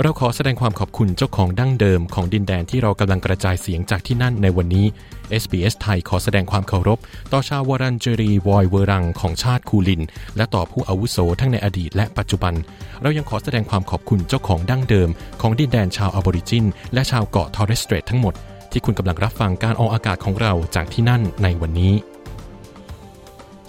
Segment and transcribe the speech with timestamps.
[0.00, 4.86] เราขอแสดงความขอบคุณเจ้าของดั้งเดิมของดินแดนที่เรากำลังกระจายเสียงจากที่นั่นในวันนี้
[5.42, 6.98] SBS ไทยขอแสดงความเคารพ
[7.32, 10.02] ต่อชาววูรันเจรีวอยวูร์รังของชาติคูลิน
[10.36, 12.54] และต่อผู้อาวุโสทั้งในอดีตและปัจจุบัน
[13.02, 15.08] เรายังขอแสดงความขอบคุณเจ้าของดั้งเดิม
[15.40, 18.34] ของดินแดนชาวอบอริจิน และชาวเกาะทอร์เรสเตรททั้งหมด
[18.72, 21.94] ที่คุณกำลังรับฟังการออกอากาศของเราจากที่นั่นในวันนี้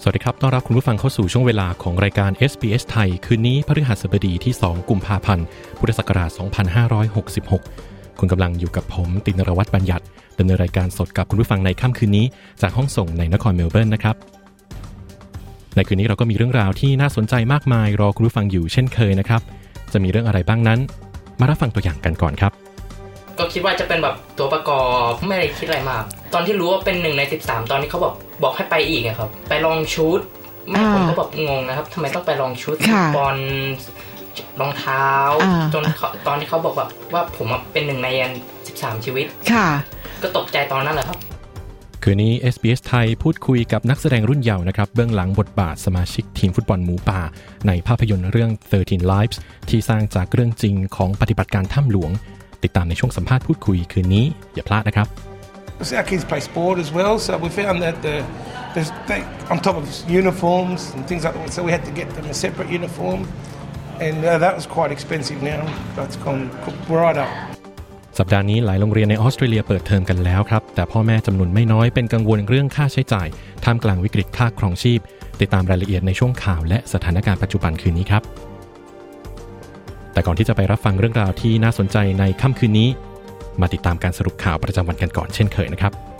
[0.06, 5.46] สวัสดีครับ ต้อนรับคุณผู้ฟังเข้าสู่ช่วงเวลาของรายการ SBS ไทย คืนนี้พฤหัสบดีที่ 2 กุมภาพันธ์
[5.78, 6.30] พุทธศักราช
[7.64, 10.04] 2566 คุณกำลังอยู่กับผมตินรวัตรบัญญัติ
[10.38, 12.26] ดำเนินรายการสดกับคุณผู้ฟังในค่ำคืนนี้
[12.62, 14.16] จากห้องส่งในนครเมลเบิร์นนะครับ
[15.74, 19.42] ในคืนนี้เราก็มีเรื่องราวที่น่าสนใจมากมายรอคุณผู้ฟังอยู่เช่นเคยนะครับ
[19.92, 20.78] จะมีเรื่องอะไรบ้างนั้น
[21.40, 22.52] มารับฟังตัวอย่างกันก่อนครับ
[23.38, 26.02] ก็คิดว่าจะเป็นแบบตัวประกอบไม่ได้คิดอะไรมาก
[26.34, 30.20] ตอนที่รู้ว่าเป็นหนึ่งใน 13 ตอนนี้เขาบอกบอกให้ไปอีกอะครับ ไปลองชุด
[30.70, 33.38] แม่ผมก็แบบงงนะครับทำไมต้องไปลองชุดค่ะบอล
[34.60, 35.06] รองเท้า
[35.42, 38.08] อ่าจนเขาตอนที่เขาบอกแบบว่าผมอะเป็นหนึ่งใน
[38.56, 39.66] 13ชีวิตค่ะ
[40.22, 41.18] ก็ตกใจตอนนั้นแหละครับ
[42.02, 47.20] คืนนี้ SBS ไทยพูดคุยกับนักแสดงรุ่นเยาว์นะครับ เบื้องหลังบทบาทสมาชิกทีมฟุตบอลหมูป่า
[47.66, 49.36] ในภาพยนตร์เรื่อง 13 Lives
[49.68, 52.10] ที่สร้างจากเรื่องจริงของปฏิบัติการถ้ำหลวง
[52.64, 55.08] ติดตามในช่วงสัมภาษณ์พูดคุยคืนนี้ อย่าพลาดนะครับ
[55.88, 58.16] So Our kids play sport as well, so we found that the,
[58.74, 59.20] the they,
[59.52, 59.84] on top of
[60.20, 63.20] uniforms and things like that, so we had to get them a separate uniform,
[64.06, 65.38] and uh, that was quite expensive.
[65.52, 65.62] Now
[65.96, 66.42] that's gone
[67.00, 67.32] right up.
[68.18, 73.28] สัปดาห์นี้หลายโรงเรียนในออสเตรเลียเปิดเทอมกันแล้วครับ แต่พ่อแม่จำนวนไม่น้อยเป็นกังวลเรื่องค่าใช้จ่าย
[73.64, 75.00] ท่ามกลางวิกฤตค่าครองชีพ
[75.40, 78.22] ติดตามรายละเอียดในช่วงข่าวและสถานการณ์ปัจจุบันคืนนี้ครับ
[80.14, 82.88] แต่ก่อนที่จะไปรับฟังเรื่องราวที่น่าสนใจในค่ำคืนนี้
[83.60, 86.13] มาติดตามการสรุปข่าวประจำวันกันก่อนเช่นเคยนะครับ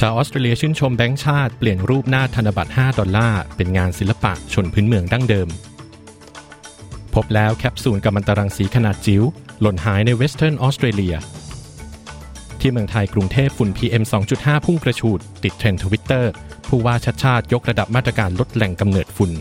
[0.00, 5.48] ชาวออสเตรเลียชื่นชมแบงก์ชาติเปลี่ยนรูปหน้าธนบัตร 5 ดอลลาร์ เป็นงานศิลปะชนพื้นเมืองดั้งเดิม
[7.14, 9.22] พบแล้วแคปซูลกัมมันตรังสีขนาดจิ๋ว
[9.60, 11.14] หล่นหายในเวสเทิร์นออสเตรเลีย
[12.60, 16.30] ที่เมืองไทยกรุงเทพฝุ่น PM 2.5 พุ่งกระฉูด ติดเทรนด์ทวิตเตอร์
[16.68, 19.32] ผู้ว่าชัดชาติยกระดับมาตรการลดแหล่งกำเนิดฝุ่น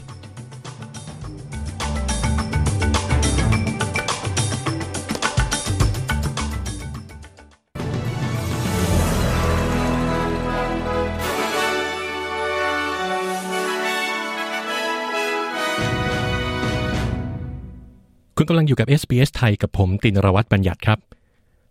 [18.46, 21.00] คุณกำลังอยู่กับ SBS ไทยกับผมตินรวัตรบัญญัติครับ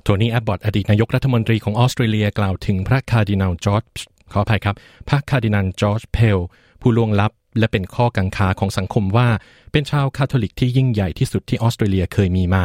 [0.02, 3.84] โทนี่แอบบอตอดีตนายกรัฐมนตรีของออสเตรเลียกล่าวถึงพระคาร์ดินัลจอร์จ
[4.32, 4.76] ขออภัยครับ
[5.08, 6.38] พระคาร์ดินัลจอร์จเพล
[6.80, 9.28] ผู้ล่วงลับ และเป็นข้อกังขาของสังคมว่า
[9.72, 12.64] เป็นชาวคาทอลิกที่ยิ่งใหญ่ที่สุดที่ออสเตรเลียเคยมีมา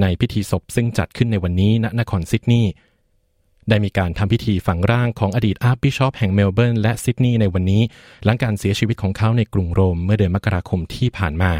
[0.00, 2.70] ในพิธีศพซึ่งจัดขึ้นในวันนี้ณนครซิดนีย์
[3.68, 7.82] ได้มีการทำพิธีฝังร่างของอดีต archbishop แห่งเมลเบิร์นและซิดนีย์ในวันนี้
[8.24, 11.52] หลังการเสียชีวิตของเขาในกรุงโรมเมื่อเดือนมกราคมที่ผ่านมา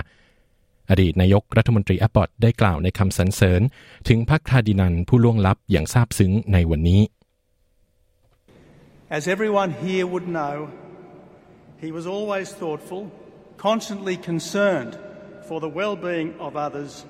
[0.90, 3.62] อดีตนายกรัฐมนตรีแอปปอตได้กล่าวในคำสรรเสริญ
[4.08, 7.02] ถึงพระคาดินันผู้ล่วงลับอย่างซาบซึ้งในวันนี้
[9.18, 10.54] As everyone here would know,
[11.84, 13.02] he was always thoughtful,
[13.56, 14.92] constantly concerned
[15.48, 17.06] for the well being of others.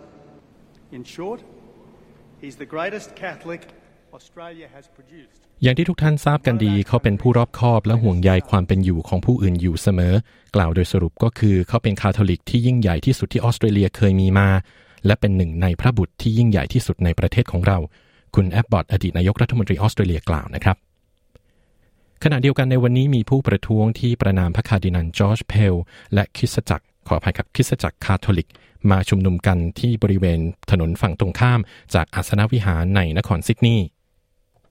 [0.93, 1.43] In short,
[2.41, 3.63] he's the greatest Catholic
[4.15, 5.48] Australia has produced.
[5.63, 10.15] อย่างที่ทุกท่านทราบกันดี เขาเป็นผู้รอบคอบและห่วงใยความเป็นอยู่ของผู้อื่นอยู่เสมอ
[10.55, 14.49] กล่าวโดยสรุปก็คือเขาเป็นคาทอลิกที่ยิ่งใหญ่ที่สุดที่ออสเตรเลียเคยมีมา
[15.07, 17.79] และเป็นหนึ่งในพระบุตรที่ยิ่งใหญ่ที่สุดในประเทศของเรา
[18.35, 20.77] คุณแอบบอตอดีตนายกรัฐมนตรีออสเตรเลียกล่าวนะครับ
[22.25, 25.75] ขณะเดียวกันในวันนี้มีผู้ประท้วงที่ประนามพระคาร์ดินัลจอร์จเพล
[26.15, 28.49] และคริสตจักรขออภัยครับคริสตจักรคาทอลิก
[28.91, 30.41] มาชุมนุมกันที่บริเวณ
[30.71, 31.61] ถนนฝั่งตรงข้าม
[31.95, 33.87] จากอาสนวิหารในนครซิดนีย์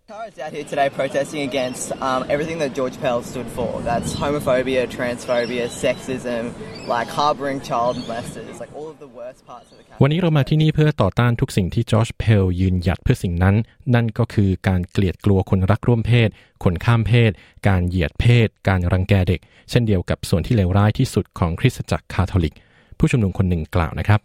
[0.09, 3.81] Tara's out here today protesting against um, everything that George Pell stood for.
[3.81, 6.43] That's homophobia, transphobia, sexism,
[6.87, 10.01] like harboring child molesters, like all of the worst parts of the country.
[10.01, 13.55] วันนี้เรามาที่นี่เพื่อต่อต้านทุกสิ่งที่จอร์จเพลยืนหยัดเพื่อสิ่งนั้น
[13.95, 16.29] นั่นก็คือการเกลียดกลัวคนรักร่วมเพศ
[16.63, 17.31] คนข้ามเพศ
[17.67, 19.39] การเหยียดเพศ การรังแกเด็ก
[19.69, 22.55] เช่นเดียวกับส่วนที่เลวร้ายที่สุดของคริสตจักรคาทอลิก
[22.97, 24.21] ผู้ชุมนุมคนหนึ่งกล่าวนะครับ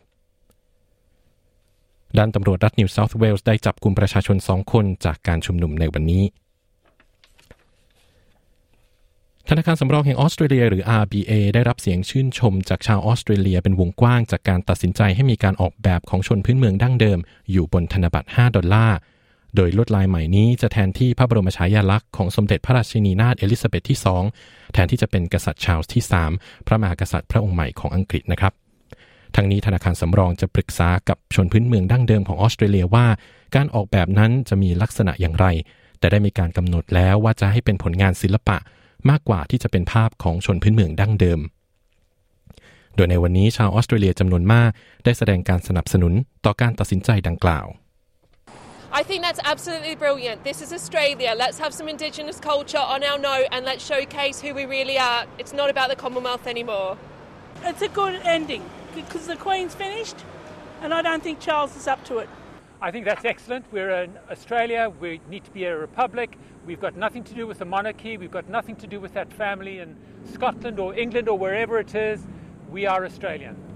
[2.19, 6.25] ด้านตำรวจรัฐนิวเซาท์เวลส์ได้จับกลุ่มประชาชนสองคนจากการชุมนุมในวันนี้
[9.49, 17.19] ธนาคารสำรองแห่งออสเตรเลียหรือ RBA ได้รับเสียงชื่นชมจากชาวออสเตรเลียเป็นวงกว้างจากการตัดสินใจให้มีการออกแบบของชนพื้นเมืองดั้งเดิม
[17.53, 18.97] อยู่บนธนบัตร 5 ดอลลาร์
[19.57, 23.99] โดยลวดลายใหม่นี้จะแทนที่พระบรมฉายาลักษณ์ของสมเด็จพระราชินีนาถเอลิซาเบธที่
[24.35, 26.03] 2 แทนที่จะเป็นกษัตริย์ชาร์ลส์ที่
[26.35, 28.53] 3 พระมหากษัตริย์พระองค์ใหม่ของอังกฤษนะครับ
[29.37, 33.07] ทั้งนี้ธนาคารสำรองจะปรึกษากับชนพื้นเมืองดั้งเดิมของออสเตรเลียว่า
[33.55, 35.47] การออกแบบนั้นจะมีลักษณะอย่างไร
[35.99, 38.57] แต่ได้มีการกำหนดแล้วว่าจะให้เป็นผลงานศิลปะ
[39.11, 41.41] มากกว่าที่จะเป็นภาพของชนพื้นเมืองดั้งเดิม
[42.97, 44.71] โดยในวันนี้ชาวออสเตรเลียจำนวนมาก
[45.05, 46.13] ได้แสดงการสนับสนุน
[46.45, 47.67] ต่อการตัดสินใจดังกล่าว
[49.01, 50.39] I think that's absolutely brilliant.
[50.49, 51.31] This is Australia.
[51.45, 55.21] Let's have some Indigenous culture on our note and let's showcase who we really are.
[55.41, 56.91] It's not about the Commonwealth anymore.
[57.69, 60.17] It's a good ending because the Queen's finished,
[60.83, 62.29] and I don't think Charles is up to it.
[62.81, 63.65] I think that's excellent.
[63.71, 64.93] We're in Australia.
[65.01, 66.37] We need to be a republic.
[66.67, 68.17] We've got nothing to do with the monarchy.
[68.17, 69.97] We've got nothing to do with that family in
[70.33, 72.27] Scotland or England or wherever it is.
[72.71, 73.72] We are Australian.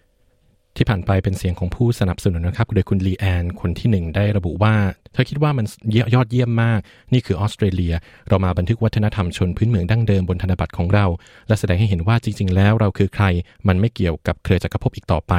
[0.77, 4.75] ที่ผ่านไปเป็นเสียงของผู้สนับสนุนนะครับโดยคุณลีแอนคนที่หนึ่งได้ระบุว่า
[5.13, 5.67] เธอคิดว่ามัน
[6.15, 6.81] ยอดเยี่ยมมาก
[7.13, 7.95] นี่คือออสเตรเลีย
[8.29, 11.07] เรามาบันทึกวัฒนธรรมชนพื้นเมืองดั้งเดิมบนธนบัตรของเรา
[11.49, 13.25] และแสดงให้เห็นว่าจริง ๆ แล้วเราคือใคร
[13.69, 15.35] มันไม่เกี่ยวกับเครือจักรภพอีกต่อไป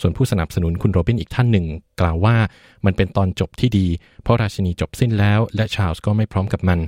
[0.00, 1.66] ส่วนผู้สนับสนุนคุณโรบินอีกท่านหนึ่ง
[2.00, 2.36] กล่าวว่า
[2.84, 3.86] มันเป็นตอนจบที่ดี
[4.22, 6.78] เพราะราชินีจบสิ้นแล้ว และชาลส์ก็ไม่พร้อมกับมัน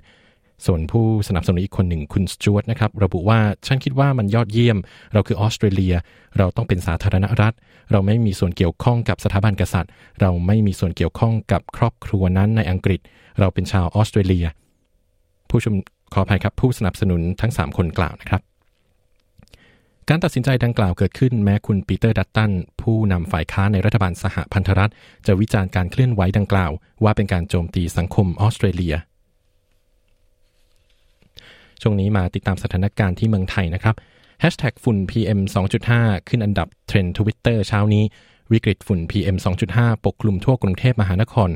[0.66, 4.78] ส่วนผู้สนับสนุนอีกคนหนึ่งคุณสจวตนะครับระบุว่าฉันคิดว่ามันยอดเยี่ยม
[5.12, 5.94] เราคือออสเตรเลีย
[6.38, 7.54] เราต้องเป็นสาธารณรัฐ
[7.92, 13.00] เราไม่มีส่วนเกี่ยวข้องกับสถาบันกษัตริย์ เราไม่มีส่วนเกี่ยวข้องกับครอบครัวนั้นในอังกฤษ
[13.40, 14.46] เราเป็นชาวออสเตรเลีย
[15.48, 15.74] ผู้ชม
[16.14, 18.42] ขออภัยครับ ผู้สนับสนุนทั้ง 3 คนกล่าวนะครับ
[20.08, 22.50] การตัดสินใจดังกล่าวเกิดขึ้นแม้คุณปีเตอร์ดัตตัน
[22.82, 24.92] ผู้นำฝ่ายค้านในรัฐบาลสหพันธรัฐ
[25.26, 26.70] จะวิจารณ์การเคลื่อนไหวดังกล่าว
[27.04, 28.94] ว่าเป็นการโจมตีสังคมออสเตรเลีย
[31.82, 33.94] ช่วงนี้มาติดตามสถานการณ์ที่เมืองไทยนะครับ
[34.42, 35.40] Hashtag ฝุ่น PM
[35.84, 38.04] 2.5 ขึ้นอันดับเทรนด์ทวิตเตอร์เช้านี้
[38.52, 39.36] วิกฤตฝุ่น PM
[39.70, 41.50] 2.5 ปกคลุมทั่วกรุงเทพมหานคร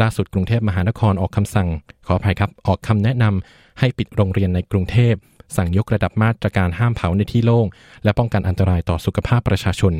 [0.00, 1.68] ล่าสุดกรุงเทพมหานครออกคำสั่ง
[2.06, 5.14] ขออภัยครับ ออกคำแนะนำให้ปิดโรงเรียนในกรุงเทพ
[5.56, 7.66] สั่งยกระดับมาตรการห้ามเผาในที่โล่ง
[8.04, 9.94] และป้องกันอันตรายต่อสุขภาพประชาชน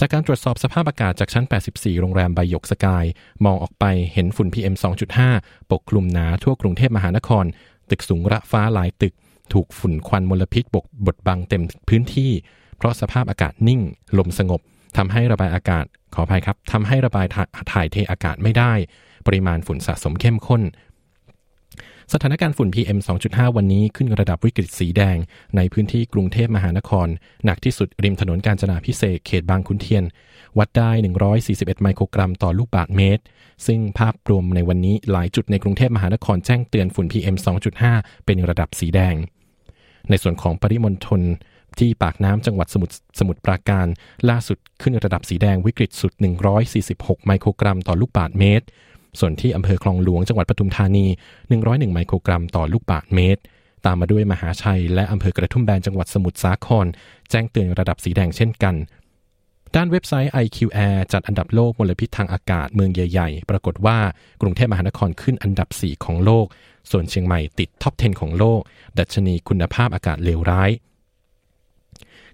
[0.00, 3.04] จากการตรวจสอบสภาพอากาศจากชั้น 84 โรงแรมใบยกสกาย
[3.44, 4.74] มองออกไปเห็นฝุ่น PM
[5.22, 7.44] 2.5 ปกคลุมหนาทั่วกรุงเทพมหานคร
[7.90, 9.14] ตึกสูงระฟ้าหลายตึก
[9.52, 12.30] ถูกฝุ่นควันมลพิษบกบดบังเต็มพื้นที่
[12.76, 13.80] เพราะสภาพอากาศนิ่ง
[14.18, 14.60] ลมสงบ
[14.96, 15.84] ทำให้ระบายอากาศ
[16.14, 17.26] ขออภัยครับทำให้ระบาย
[17.72, 18.72] ถ่ายเทอากาศไม่ได้
[19.26, 20.62] ปริมาณฝุ่นสะสมเข้มข้น
[22.12, 25.16] สถานการณ์ฝุ่น PM 2.5 วันนี้ขึ้นระดับวิกฤตสีแดง
[25.56, 27.08] ในพื้นที่กรุงเทพมหานคร
[27.44, 30.04] หนักที่สุดริมถนนกาญจนาพิเศษเขตบางขุนเทียน
[30.58, 30.90] วัดได้
[31.38, 33.22] 141 ไมโครกรัมต่อลูกบาศก์เมตร
[33.66, 37.36] ซึ่งภาพรวมในวันนี้หลายจุดในกรุงเทพมหานครแจ้งเตือนฝุ่น PM
[37.80, 39.14] 2.5 เป็นระดับสีแดง
[40.10, 41.22] ในส่วนของปริมณฑล
[41.78, 43.86] ที่ปากน้ำจังหวัดสมุทรสมุทรปราการ
[44.28, 46.12] ล่าสุดขึ้นระดับสีแดงวิกฤตสุด
[46.70, 48.66] 146 ไมโครกรัมต่อลูกบาศก์เมตร
[49.20, 51.06] ส่วนที่อำเภอคลองหลวงจังหวัดปทุมธานี
[51.50, 53.40] 101 ไมโครกรัมต่อลูกบาศก์เมตร
[53.86, 56.86] ตามมาด้วยมหาชัย และอำเภอกระทุ่มแบนจังหวัดสมุทรสาคร
[57.30, 58.74] แจ้งเตือนระดับสีแดงเช่นกัน
[59.76, 63.98] ด้านเว็บไซต์ IQ Air จัดอันดับโลกมลพิษทางอากาศเมืองใหญ่ ๆ ปรากฏว่า
[64.40, 66.46] กรุงเทพมหานครขึ้นอันดับ 4 ของโลก
[66.90, 68.60] ส่วนเชียงใหม่ติดท็อป 10 ของโลก
[68.98, 70.70] ดัชนีคุณภาพอากาศเลวร้าย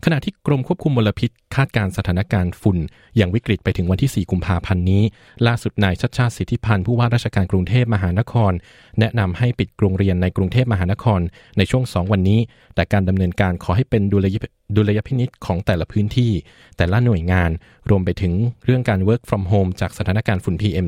[0.05, 2.79] ขณะที่กรมควบคุมมลพิษ คาดการสถานการณ์ฝุ่น
[3.17, 5.03] อย่างวิกฤตไปถึงวันที่ 4 กุมภาพันธ์นี้
[5.47, 8.53] ล่าสุดนายชัดชาติสิทธิพันธ์ผู้ว่าราชการกรุงเทพมหานคร
[8.99, 11.21] แนะนำให้ปิดโรงเรียนในกรุงเทพมหานคร
[11.59, 12.41] ในช่วง 2 วันนี้
[12.75, 14.37] แต่การดำเนินการขอให้เป็นดุลย
[14.77, 16.33] ดุลยพินิษของแต่ละพื้นที่
[16.77, 17.51] แต่ละหน่วยงาน
[17.91, 18.33] รวมไปถึง
[18.65, 20.87] เรื่องการ work from home จากสถานการณ์ฝุ่น PM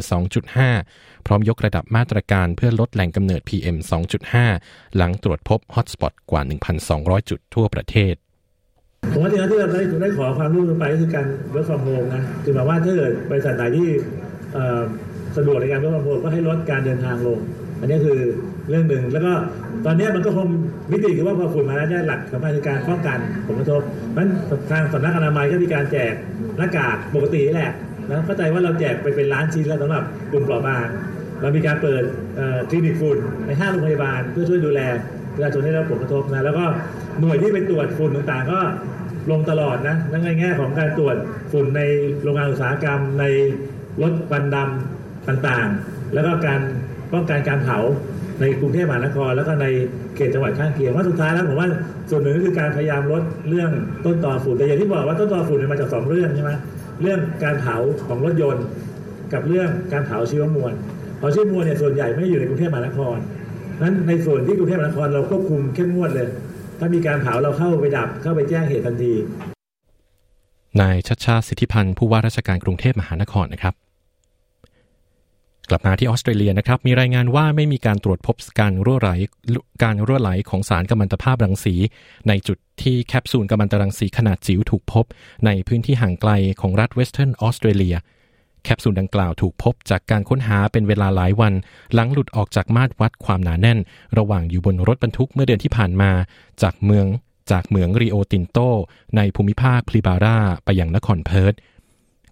[0.63, 3.77] 2.5 พร้อมยกระดับมาตรการเพื่อลดแหล่งกำเนิด PM
[4.37, 6.43] 2.5 หลังตรวจพบฮอตสปอตกว่า
[6.87, 8.17] 1,200 จุดทั่วประเทศ
[9.13, 13.89] ผมว่าที่ที่เราได้ได้ขอความร่วมมือไปก็คือการ work from home นะคือหมายว่าถ้าเกิดบริษัทไหนที่
[15.37, 17.39] สะดวกในการ work from home ก็ให้ลดการเดินทางลง
[17.81, 18.19] อันนี้คือ
[18.69, 19.33] เรื่องหนึ่งแล้วก็
[19.87, 20.47] ตอนนี้มันก็คง
[20.93, 23.83] มิติคือว่าพอฝุ่นมาแล้วเนี่ยหลักสำคัญคือการป้องกันผลกระทบ
[24.17, 24.29] มัน
[24.71, 26.15] ทางสำนักอนามัยก็มีการแจก
[26.59, 27.73] หน้ากากปกตินี่แหละ
[28.09, 30.87] นะเข้าใจว่าเราแจกไปเป็นล้านชิ้นแล้วสำหรับกลุ่มเปราะบาง
[31.41, 32.03] เรามีการเปิด
[32.71, 34.81] คลินิกฝุ่นในห้าโรงพยาบาลเพื่อช่วยดูแล
[35.35, 36.65] ประชาชนได้รับผลกระทบนะแล้วก็
[37.21, 38.61] หน่วยที่ไปตรวจฝุ่นต่างๆ ก็
[39.31, 41.17] ลงตลอดนะตั้งในแง่ของการตรวจ
[41.53, 41.83] ฝุ่นใน
[42.23, 43.25] โรงงานอุตสาหกรรม ใน
[44.03, 46.61] รถควันดำต่างๆ แล้วก็การ
[47.13, 47.79] ป้องกันการเผา
[48.41, 49.67] ในกรุงเทพมหานคร แล้วก็ใน
[50.17, 51.69] เขตจังหวัดข้างเคียงว่าสุดท้ายแล้วผมว่า
[52.11, 53.71] ส่วนหนึ่งก็คือการพยายามลดเรื่อง
[54.05, 56.51] ต้นตอฝุ่นแต่อย่างที่บอกว่าต้นตอฝุ่นมาจากสองเรื่องใช่ไหม
[57.03, 58.65] เรื่องการเผาของรถยนต์
[59.33, 60.73] กับเรื่องการเผาชีวมวล
[61.19, 63.17] เผาชีวมวลเนี่ยส่วนใหญ่ไม่อยู่ในกรุงเทพมหานคร
[63.83, 66.29] นั้นในส่วนที่กรุงเทพมหานครเราควบคุมเข้มงวดเลย
[66.79, 69.13] ถ้ามีการเผาเราเข้าไปดับเข้าไปแจ้งเหตุทันที
[70.81, 73.75] นายชัชชาสิทธิพันธ์ผู้ว่าราชการกรุงเทพมหานครนะครับ
[75.71, 79.11] กลับมาที่ออสเตรเลียนะครับ มีรายงานว่าไม่มีการตรวจพบการรั่วไหล
[79.85, 81.75] การรั่วไหลของสารกัมมันตภาพรังสี
[82.29, 85.05] ในจุดที่แคปซูลกัมมันตรังสีขนาดจิ๋วถูกพบ
[85.47, 87.97] ในพื้นที่ห่างไกลของรัฐเวสเทิร์นออสเตรเลีย
[88.63, 91.53] แคปซูลดังกล่าวถูกพบจากการค้นหาเป็นเวลาหลายวัน
[91.95, 93.79] หลังหลุดออกจากมาตรวัดความหนาแน่น
[94.19, 96.11] ระหว่างอยู่บนรถบรรทุกเมื่อเดือนที่ผ่านมา
[96.63, 97.07] จากเมือง
[97.53, 98.59] จากเมืองริโอตินโต
[99.17, 101.55] ในภูมิภาคพลีบาร่าไปยังนครเพิร์ธ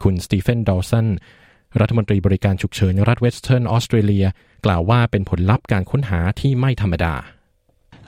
[0.03, 1.07] คุณสตีเฟนดอลสัน
[1.81, 4.27] รัฐมนตรีบริการฉุกเฉินรัฐเวสเทิร์นออสเตรเลีย
[4.67, 7.15] กล่าวว่าเป็นผลลัพธ์การค้นหาที่ไม่ธรรมดา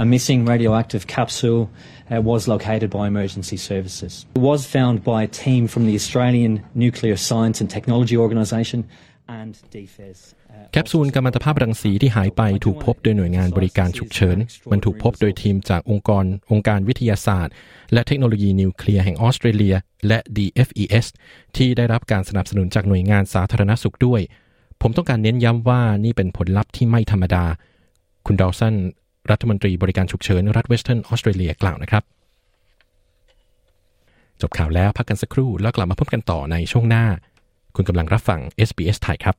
[0.04, 1.62] A missing radioactive capsule
[2.10, 4.12] uh, was located by emergency services.
[4.34, 8.80] It was found by a team from the Australian Nuclear Science and Technology Organisation
[9.38, 10.18] and DFES.
[10.72, 14.38] แคปซูลกัมมันตภาพรังสีที่หายไปถูกพบโดยหน่วยงานบริการฉุกเฉิน
[14.72, 17.52] มันถูกพบโดยทีมจากองค์กร องค์การวิทยาศาสตร์
[17.92, 19.74] และเทคโนโลยีนิวเคลียร์แห่งออสเตรเลีย
[20.06, 21.06] และ DFES
[21.56, 24.20] ที่ได้รับการสนับสนุนจากหน่วยงานสาธารณสุขด้วย
[24.82, 27.44] ผมต้องการเน้นย้ำว่านี่เป็นผลลัพธ์ที่ไม่ธรรมดา
[28.26, 28.74] คุณดอลสัน
[29.30, 32.02] รัฐมนตรีบริการฉุกเฉิน รัฐเวสเทิร์นออสเตรเลียกล่าวนะครับ
[34.40, 37.04] จบข่าวแล้วพักกันสักครู่แล้วกลับมาพบกันต่อในช่วงหน้า
[37.76, 39.36] คุณกำลังรับฟัง SBS ไทยครับ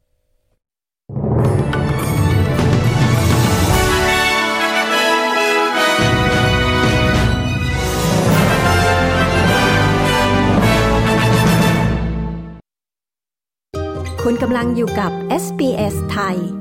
[14.23, 15.11] คุณกำลังอยู่กับ
[15.43, 16.60] SBS ไทย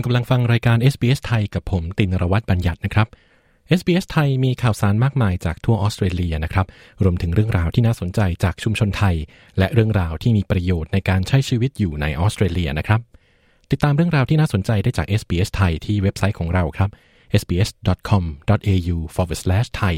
[0.00, 3.08] คุณกำลังฟังรายการ SBS ไทยกับผมตินรวัตรบัญญัตินะครับ
[3.78, 6.66] SBS ไทยมีข่าวสารมากมายจากทั่วออสเตรเลียนะครับ
[7.02, 9.16] รวมถึงเรื่องราวที่น่าสนใจจากชุมชนไทย
[9.58, 13.00] และเรื่องราวที่มีประโยชน์ในการใช้ชีวิตอยู่ในออสเตรเลียนะครับ
[13.70, 16.90] ติดตามเรื่องราวที่น่าสนใจได้จาก SBS ไทยที่เว็บไซต์ของเราครับ
[17.40, 19.94] sbs.com.au/thai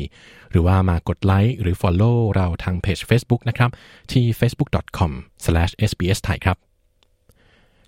[0.50, 3.70] หรือว่ามากดไลค์หรือ follow เราทางเพจ Facebook นะครับ
[4.12, 6.58] ที่ facebook.com/sbsthai ครับ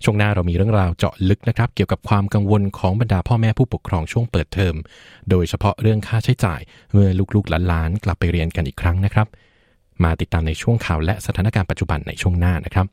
[0.03, 4.75] ช่วงหน้าเรามีเรื่องราวเจาะลึกนะครับ เกี่ยวกับความกังวลของบรรดาพ่อแม่ผู้ปกครองช่วงเปิดเทอม
[5.29, 6.61] โดยเฉพาะเรื่องค่าใช้จ่าย
[6.91, 9.27] เมื่อลูกๆหลานๆกลับไปเรียนกันอีกครั้งนะครับ
[10.03, 12.87] มาติดตามในช่วงข่าวและสถานการณ์ปัจจุบันในช่วงหน้านะครับ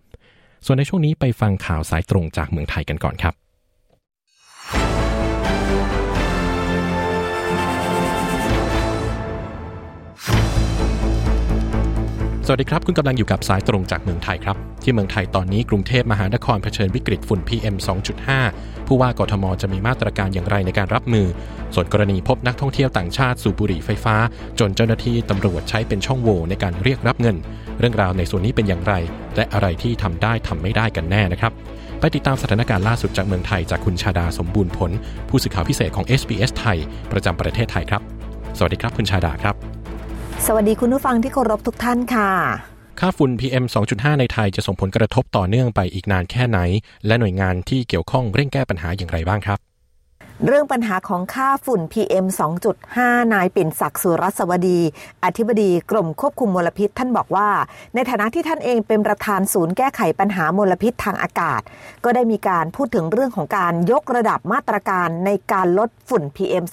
[0.66, 3.34] ส่วนในช่วงนี้ไปฟังข่าวสายตรงจากเมืองไทยกันก่อนครับ
[12.46, 17.76] สวัสดีครับ คุณกำลังอยู่กับสายตรงจากเมืองไทยครับ ที่เมืองไทยตอนนี้กรุงเทพมหานครเผชิญวิกฤตฝุ่น PM
[18.30, 21.26] 2.5 ผู้ว่ากทมจะมีมาตรการอย่างไรในการรับมือ
[21.74, 24.16] ส่วนกรณีพบนักท่องเที่ยวต่างชาติสูบบุหรี่ไฟฟ้า
[24.58, 27.36] จนเจ้าหน้าที่ตำรวจใช้เป็นช่องโหว่ในการเรียกรับเงิน
[27.78, 28.94] เรื่องราวในส่วนนี้เป็นอย่างไร
[29.36, 31.52] และอะไรที่ทำได้ทำไม่ได้กันแน่นะครับ
[32.00, 34.90] ไปติดตามสถานการณ์ล่าสุดจากเมืองไทยจากคุณชาดาสมบูรณ์ผล
[35.28, 36.78] ผู้สื่อข่าวพิเศษของ SBS ไทย
[37.12, 38.02] ประจำประเทศไทยครับ
[38.56, 39.81] สวัสดีครับคุณชาดาครับ
[40.46, 42.30] สวัสดีคุณผู้ฟังที่เคารพทุกท่านค่ะ
[43.00, 46.58] ค่าฝุ่น PM 2.5 ในไทยจะส่งผลกระทบต่อเนื่องไปอีกนานแค่ไหน
[47.06, 49.58] และหน่วยงานที่เกี่ยวข้องเร่งแก้ปัญหาอย่างไรบ้างครับ
[50.46, 52.26] เรื่องปัญหาของค่าฝุ่น PM
[52.78, 54.80] 2.5 นายปิ่นศักดิ์สุรสวดี
[55.24, 57.48] อธิบดีกรมควบคุมมลพิษ ท่านบอกว่า
[57.94, 61.60] ในฐานะที่ท่านเองเป็นประธานศูนย์แก้ไขปัญหามลพิษทางอากาศ
[62.04, 66.64] ก็ได้มีการพูดถึงเรื่องของการยกระดับมาตรการในการลดฝุ่น PM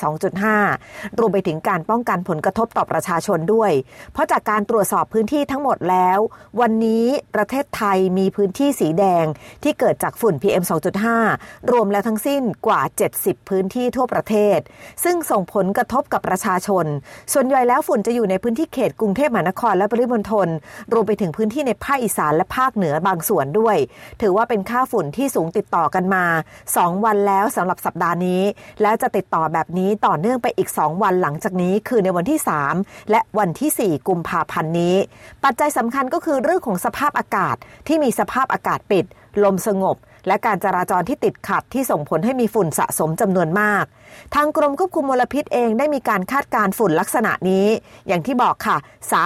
[0.55, 3.71] 2.5 รวมไปถึงการป้องกันผลกระทบต่อประชาชนด้วย
[4.13, 6.19] เพราะจากการตรวจสอบพื้นที่ทั้งหมดแล้ว
[6.61, 9.25] วันนี้ประเทศไทยมีพื้นที่สีแดง
[9.63, 10.63] ที่เกิดจากฝุ่น PM
[11.17, 12.81] 2.5 รวมแล้วทั้งสิ้นกว่า
[13.15, 14.59] 70พื้นพื้นที่ทั่วประเทศ
[15.03, 16.85] ซึ่งส่งผลกระทบกับประชาชน
[17.33, 20.47] ส่วนใหญ่แล้วฝุ่นจะอยู่ในพื้นที่เขตกรุงเทพมหานครและปริมณฑล
[20.93, 23.77] รวมไปถึงพื้นที่ในภาคอีสานและภาคเหนือบางส่วนด้วย
[24.21, 26.25] ถือว่าเป็นค่าฝุ่นที่สูงติดต่อกันมา
[26.67, 28.41] 2 วันแล้วสำหรับสัปดาห์นี้
[28.81, 32.39] และจะติดต่อแบบนี้ต่อเนื่องไปอีก 2 วันหลังจากนี้ คือในวันที่
[32.75, 34.95] 3 และวันที่ 4 กุมภาพันธ์นี้
[35.43, 37.55] ปัจจัยสำคัญก็คือเรื่องของสภาพอากาศ
[37.87, 39.05] ที่มีสภาพอากาศปิด
[39.43, 39.97] ลมสงบ
[40.27, 43.85] และการจราจรที่ติดขัดที่ส่งผลให้มีฝุ่นสะสมจำนวนมาก
[44.35, 47.67] ทางกรมควบคุมมลพิษเองได้มีการคาดการฝุ่นลักษณะนี้
[48.07, 48.77] อย่างที่บอกค่ะ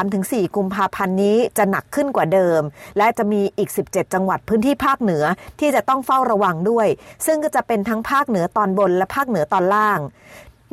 [0.03, 2.61] 3-4 กุมภาพันธ์นี้จะหนักขึ้นกว่าเดิม
[2.97, 5.23] และจะมีอีก 17 จังหวัดพื้นที่ภาคเหนือ
[5.59, 6.87] ที่จะต้องเฝ้าระวังด้วย
[7.25, 9.99] ซึ่งก็จะเป็นทั้งภาคเหนือตอนบนและภาคเหนือตอนล่าง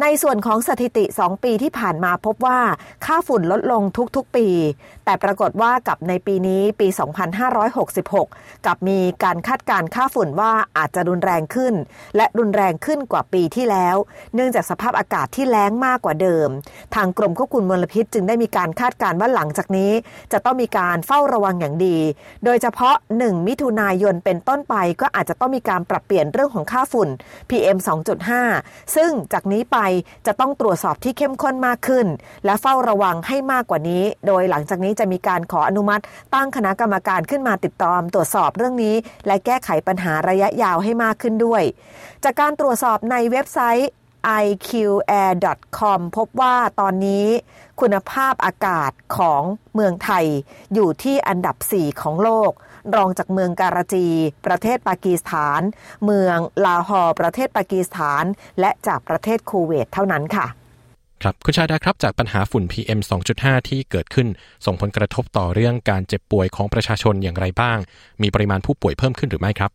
[0.02, 2.60] ในส่วนของสถิติ 2 ปีที่ผ่านมาพบว่า
[3.04, 3.82] ค่าฝุ่นลดลง
[4.16, 4.46] ทุกๆปี
[5.04, 6.88] แต่ปรากฏว่ากับในปีนี้ปี
[7.76, 11.74] 2566 กับมีการคาดการค่าฝุ่นว่าอาจจะรุนแรงขึ้น
[12.16, 13.96] และรุนแรงขึ้นกว่าปีที่แล้ว
[14.34, 16.48] เนื่องจากสภาพอากาศที่แล้งมากกว่าเดิม
[16.94, 19.92] ทางกรมควบคุมมลพิษจึงได้มีการคาดการว่าหลังจากนี้
[20.32, 21.98] จะต้องมีการเฝ้าระวังอย่างดี
[22.44, 27.08] โดยเฉพาะ 1 มิถุนายนเป็นต้นไปก็อาจจะต้องมีการปรับเปลี่ยนเรื่องของค่าฝุ่น
[27.50, 27.78] PM
[28.36, 29.78] 2.5 ซึ่งจากนี้ไป
[30.26, 32.06] จะต้องตรวจสอบที่เข้มข้นมากขึ้น
[32.44, 36.02] และเฝ้าระวังให้มากกว่านี้ โดยหลังจากนี้จะมีการขออนุมัติ
[36.34, 38.94] ตั้งคณะกรรมการขึ้นมาติดตามตรวจสอบเรื่องนี้
[39.26, 41.62] และแก้ไขปัญหาระยะยาวให้มากขึ้นด้วย
[42.24, 43.90] จากการตรวจสอบในเว็บไซต์
[44.44, 47.26] iqair.com พบว่าตอนนี้
[47.80, 49.42] คุณภาพอากาศของ
[49.74, 50.26] เมืองไทย
[50.74, 52.50] อยู่ที่อันดับ 4 ของโลก
[52.94, 54.06] รองจากเมืองการาจี
[54.46, 55.60] ประเทศปากีสถาน
[56.04, 58.24] เมืองลาฮอร์ประเทศปากีสถาน
[58.60, 60.46] และจากประเทศคูเวตเท่านั้นค่ะ
[61.22, 63.00] ครับคุณชาดาครับจากปัญหาฝุ่น PM
[63.34, 64.28] 2.5 ที่เกิดขึ้น
[64.66, 67.78] ส่งผลกระทบต่อเรื่องการเจ็บป่วยของประชาชนอย่างไรบ้าง
[68.22, 69.70] มีปริมาณผู้ป่วยเพิ่มขึ้นหรือไม่ครับ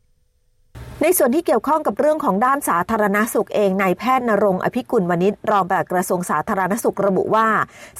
[1.03, 7.47] ในส่วนที่เกี่ยวข้องกับเรื่องของด้านสาธารณสุขเองนายแพทย์นรงอภิกุลวณิชรองปลัดกระทรวงสาธารณสุขระบุว่า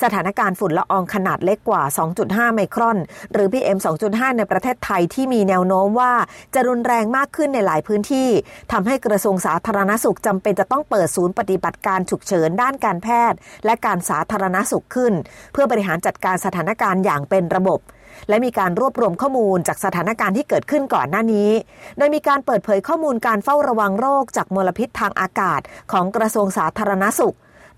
[0.03, 1.83] สถานการณ์ฝุ่นละอองขนาดเล็กกว่า
[2.19, 2.97] 2.5 ไมครอน
[3.33, 6.13] หรือ PM 2.5 ในประเทศไทยที่มีแนวโน้มว่า
[6.53, 8.29] จะรุนแรงมากขึ้นในหลายพื้นที่
[8.71, 15.13] ทำให้กระทรวงสาธารณสุขจำเป็นจะต้องเปิดศูนย์ปฏิบัติการฉุกเฉินด้านการแพทย์ และการสาธารณสุขขึ้น
[15.53, 17.81] เพื่อบริหารจัดการสถานการณ์อย่างเป็นระบบ
[18.29, 21.49] และมีการรวบรวมข้อมูลจากสถานการณ์ที่เกิดขึ้นก่อนหน้านี้
[21.97, 27.35] โดยมีการเปิดเผยข้อมูลการเฝ้าระวังโรคจากมลพิษทางอากาศของกระทรวงสาธารณสุข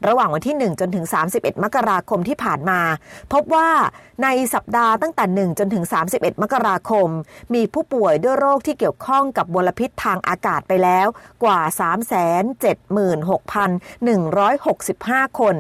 [0.07, 2.79] ระหว่างวันที่ 1 จนถึง 31 มกราคมที่ผ่านมา
[3.33, 3.69] พบว่า
[4.23, 7.07] ในสัปดาห์ตั้งแต่ 1 จนถึง 31 มกราคม
[7.53, 11.07] มีผู้ป่วยด้วยโรคที่เกี่ยวข้องกับมลพิษทางอากาศไปแล้ว
[11.43, 11.60] กว่า
[15.25, 15.55] 376,165 คน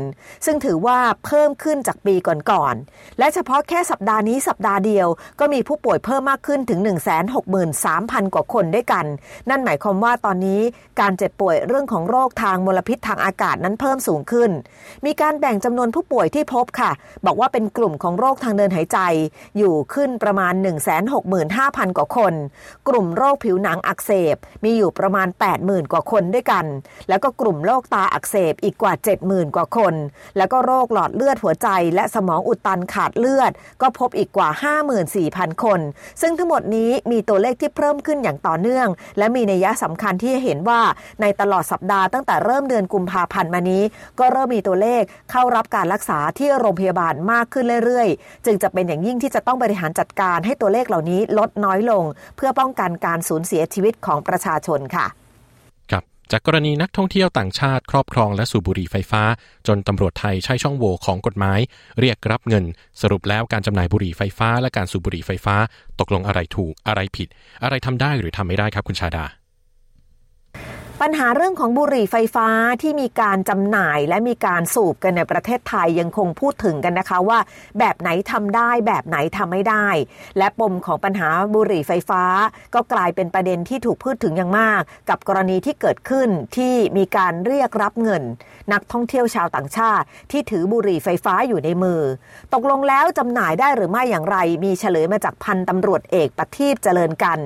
[0.45, 5.07] ซึ่งถือว่าเพิ่มขึ้นจากปีก่อนๆ และเฉพาะแค่สัปดาห์นี้สัปดาห์เดียว
[5.39, 6.79] ก็มีผู้ป่วยเพิ่มมากขึ้นถึง
[7.57, 9.05] 163,000 กว่าคนด้วยกัน
[9.49, 10.61] นั่นหมายความว่าตอนนี้
[10.99, 14.51] การเจ็บป่วยเรื่องของโรคทางมลพิษทางอากาศนั้นเพิ่มสูงขึ้น
[15.05, 16.91] มีการแบ่งจำนวนผู้ป่วยที่พบค่ะ
[17.25, 18.99] บอกว่าเป็นกลุ่มของโรคทางเดินหายใจ
[19.57, 20.53] อยู่ขึ้นประมาณ
[21.05, 22.33] 165,000 กว่าคน
[22.87, 25.27] กลุ่มโรคผิวหนังอักเสบ มีอยู่ประมาณ
[25.59, 26.65] 80,000 กว่าคนด้วยกัน
[27.09, 29.93] แล้วก็กลุ่มโรคตาอักเสบอีกกว่า 70,000 กว่าคน
[30.37, 34.49] แล้วก็โรคหลอดเลือดหัวใจ และสมองอุดตันขาดเลือด ก็พบอีกกว่า
[35.05, 35.79] 54,000 คน
[36.21, 38.87] ซึ่งทั้งหมดนี้มีตัวเลขที่เพิ่มขึ้นอย่างต่อเนื่อง
[39.17, 40.81] และมีนัยยะสำคัญที่เห็นว่า
[41.21, 43.83] ในตลอดสัปดาห์ตั้งแต่เริ่มเดือนกุมภาพันธ์มานี้
[44.19, 52.03] ก็เริ่มมีตัวเลขเข้ารับการรักษาที่โรงพยาบาลมากขึ้นเรื่อยๆ จึงจะเป็นอย่างยิ่งที่จะต้องบริหารจัดการให้ตัวเลขเหล่านี้ลดน้อยลง
[52.37, 55.05] เพื่อป้องกันการสูญเสียชีวิตของประชาชนค่ะ
[55.91, 59.23] ครับจากกรณีนักท่องเที่ยวต่างชาติครอบครองและสูบบุหรี่ไฟฟ้า
[59.67, 61.59] จนตำรวจไทยใช้ช่องโหว่ของกฎหมาย
[61.99, 62.65] เรียกรับเงิน
[63.01, 65.55] สรุปแล้วการจำหน่ายบุหรี่ไฟฟ้า และการสูบบุหรี่ไฟฟ้า
[65.99, 67.27] ตกลงอะไรถูกอะไรผิด
[67.63, 69.25] อะไรทำได้หรือทำไม่ได้ครับคุณชาดา
[71.03, 72.47] ปัญหาเรื่องของบุหรี่ไฟฟ้า
[72.81, 77.39] ที่มีการจำหน่ายและมีการสูบกันในประเทศไทยยังคงพูดถึงกันนะคะว่า
[77.79, 79.87] แบบไหนทำได้แบบไหนทำไม่ได้
[80.37, 82.23] และปมของปัญหาบุหรี่ไฟฟ้า
[82.75, 88.23] ก็กลายเป็นประเด็นที่ถูกพูดถึงอย่างมาก กับกรณีที่เกิดขึ้นที่มีการเรียกรับเงิน
[88.73, 92.01] นักท่องเที่ยวชาวต่างชาติ ที่ถือบุหรี่ไฟฟ้าอยู่ในมือ
[92.53, 97.39] ตกลงแล้วจำหน่ายได้หรือไม่อย่างไร มีเฉลยมาจากพันตำรวจเอกปทีปเจริญกัน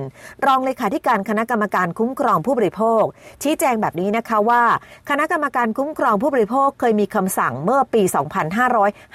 [0.46, 3.04] รองเลขาธิการคณะกรรมการคุ้มครองผู้บริโภค
[3.42, 4.62] ชี้แจงแบบนี้นะคะว่า
[5.08, 8.02] คณะกรรมการคุ้มครองผู้บริโภคเคยมีคำสั่งเมื่อปี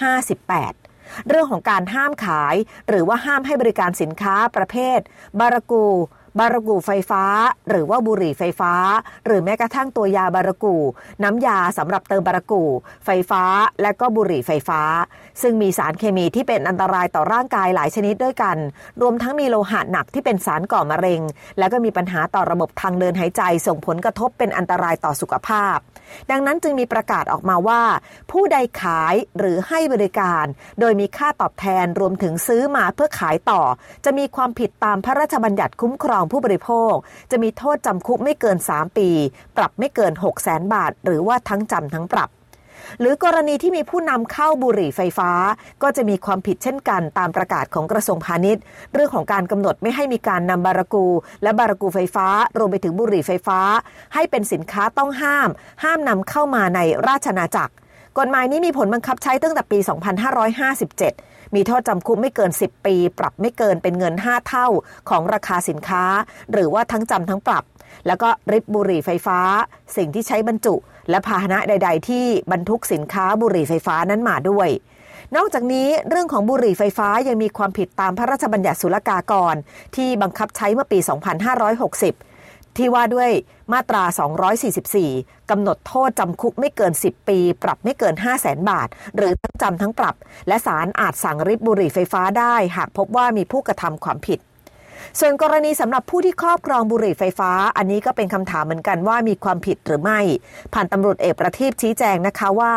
[0.07, 2.55] 2558เรื่องของการห้ามขาย
[2.89, 4.99] หรือว่าห้ามให้บริการสินค้าประเภท
[5.39, 5.85] บารากู
[6.39, 7.23] บารากูไฟฟ้า
[7.69, 8.73] หรือว่าบุหรี่ไฟฟ้า
[9.25, 10.75] หรือแม้กระทั่งตัวยาบารากู
[11.23, 12.63] น้ำยาสำหรับเติมบารากู
[13.05, 13.43] ไฟฟ้า
[13.81, 14.81] และก็บุหรี่ไฟฟ้า
[15.41, 18.57] ซึ่งมีสารเคมีที่เป็นอันตรายต่อร่างกายหลายชนิดด้วยกัน
[19.01, 21.21] รวมทั้งมีโลหะหนักที่เป็นสารก่อมะเร็ง
[21.57, 25.77] และก็มีปัญหาต่อระบบทางเดินหายใจส่งผลกระทบเป็นอันตรายต่อสุขภาพ
[26.31, 27.81] ดังนั้นจึงมีประกาศออกมาว่า
[28.31, 30.45] ผู้ใดขายหรือให้บริการ
[30.79, 33.61] โดยมีค่าตอบแทนรวมถึงซื้อมาเพื่อขายต่อ
[34.05, 36.93] จะมีความผิดตามพระราชบัญญัติคุ้มครองผู้บริโภค
[37.31, 39.09] จะมีโทษจำคุกไม่เกิน 3 ปี
[39.57, 42.29] ปรับไม่เกิน 6 0 0 0 0 0บาท หรือว่าทั้งจำทั้งปรับ
[42.99, 45.31] หรือกรณีที่มีผู้นำเข้าบุหรี่ไฟฟ้า
[45.83, 48.61] ก็จะมีความผิดเช่นกันตามประกาศของกระทรวงพาณิชย์
[48.93, 51.07] เรื่องของการกำหนดไม่ให้มีการนำบารากู
[51.43, 53.59] และบารากูไฟฟ้ารวมไปถึงบุหรี่ไฟฟ้า
[54.13, 55.49] ให้เป็นสินค้าต้องห้าม
[55.83, 57.73] ห้ามนำเข้ามาในราชนาจักร
[58.17, 59.79] กฎหมายนี้มีผลบังคับใช้ตั้งแต่ปี
[60.43, 64.67] 2557 มีโทษจำคุกไม่เกิน 10 ปี ปรับไม่เกินเป็นเงิน 5 เท่า
[65.09, 66.03] ของราคาสินค้า
[66.51, 67.63] หรือว่าทั้งจำทั้งปรับ
[68.07, 69.39] แล้วก็ริบบุหรี่ไฟฟ้า
[69.97, 70.75] สิ่งที่ใช้บรรจุ
[71.09, 74.69] และพาหนะใด ๆ ที่บรรทุกสินค้าบุหรี่ไฟฟ้านั้นมาด้วย
[75.35, 79.55] นอกจากนี้เรื่องของบุหรี่ไฟฟ้ายังมีความผิดตามพระราชบัญญัติศุลกากร
[79.95, 80.99] ที่บังคับใช้เมื่อปี
[81.73, 82.36] 2560
[82.77, 83.31] ที่ว่าด้วย
[83.73, 84.03] มาตรา
[84.77, 90.15] 244 กำหนดโทษจำคุกไม่เกิน 10 ปี ปรับไม่เกิน 5 0 0แสนบาท หรือทั้งจำทั้งปรับ
[90.47, 94.39] และศาลอาจสั่งริบบุหรี่ไฟฟ้าได้ หากพบว่ามีผู้กระทำความผิด
[95.19, 100.19] ส่วนกรณีสำหรับผู้ที่ครอบครองบุหรี่ไฟฟ้า อันนี้ก็เป็นคำถามเหมือนกันว่ามีความผิดหรือไม่
[100.73, 102.73] ผ่านตำรวจเอกประทีปชี้แจงนะคะว่า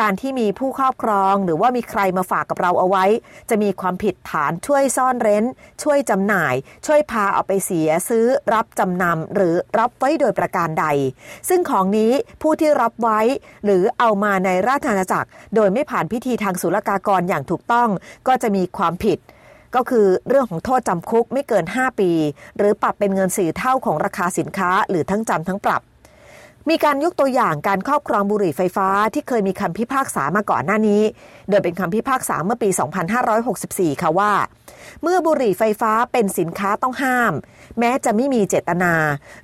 [0.00, 3.04] การที่มีผู้ครอบครองหรือว่ามีใครมาฝากกับเราเอาไว้
[3.50, 5.44] จะมีความผิดฐานช่วยซ่อนเร้น
[5.82, 6.54] ช่วยจำหน่าย
[6.86, 10.86] ช่วยพาเอาไปเสียซื้อ รับจำนำหรือรับไว้โดยประการใด
[11.48, 13.20] ซึ่งของนี้ผู้ที่รับไว้
[13.64, 17.88] หรือเอามาในราชอาณาจักร โดยไม่ผ่านพิธีทางศุลกากรอย่างถูกต้อง
[18.28, 19.18] ก็จะมีความผิด
[19.74, 22.10] ก็คือเรื่องของโทษจำคุกไม่เกิน 5 ปี
[22.56, 25.82] หรือปรับเป็นเงินสี่เท่าของราคาสินค้า หรือทั้งจำทั้งปรับ
[26.70, 31.02] มีการยกตัวอย่างการครอบครองบุหรี่ไฟฟ้าที่เคยมีคำพิพากษามาก่อนหน้านี้
[31.48, 32.68] โดยเป็นคำพิพากษาเมื่อปี
[33.36, 34.32] 2564 ค่ะว่า
[35.02, 37.32] เมื่อบุหรี่ไฟฟ้าเป็นสินค้าต้องห้าม
[37.78, 38.94] แม้จะไม่มีเจตนา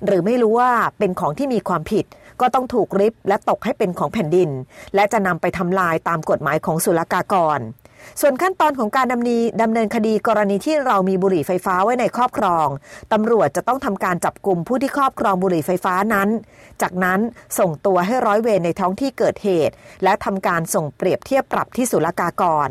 [0.05, 2.05] หรือไม่รู้ว่าเป็นของที่มีความผิด
[2.41, 4.49] ก็ต้องถูกริบและตกให้เป็นของแผ่นดิน
[4.95, 7.59] และจะนำไปทำลายตามกฎหมายของศุลกากร
[8.21, 12.67] ส่วนขั้นตอนของการดำเนินดำเนินคดีกรณีที่เรามีบุหรี่ไฟฟ้าไว้ในครอบครอง
[13.13, 16.29] ตำรวจจะต้องทำการจับกลุ่มผู้ที่ครอบครองบุหรี่ไฟฟ้านั้น
[16.81, 17.19] จากนั้น
[17.59, 22.69] ส่งตัวให้ร้อยเวรในท้องที่เกิดเหตุ และทำการส่งเปรียบเทียบปรับที่ศุลกากร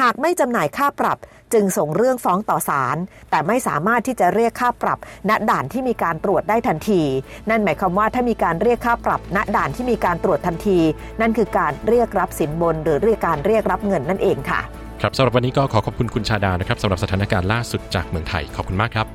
[0.00, 1.18] หากไม่จำหน่ายค่าปรับ
[1.54, 2.96] จึงส่งเรื่องฟ้องต่อศาล
[3.30, 7.02] แต่ไม่สามารถที่จะเรียกค่าปรับ ณด่านที่มีการตรวจได้ทันที
[7.50, 10.78] นั่นหมายความว่าถ้ามีการเรียกค่าปรับ ณด่านที่มีการตรวจทันที
[11.20, 14.60] นั่นคือการเรียกรับสินบน หรือเรียกการเรียกรับเงินนั่นเองค่ะ
[15.00, 19.06] ครับสำหรับวันนี้ก็ขอขอบคุณคุณชาดานะครับสำหรับสถานการณ์ล่าสุดจากเมืองไทยขอบคุณมากครับ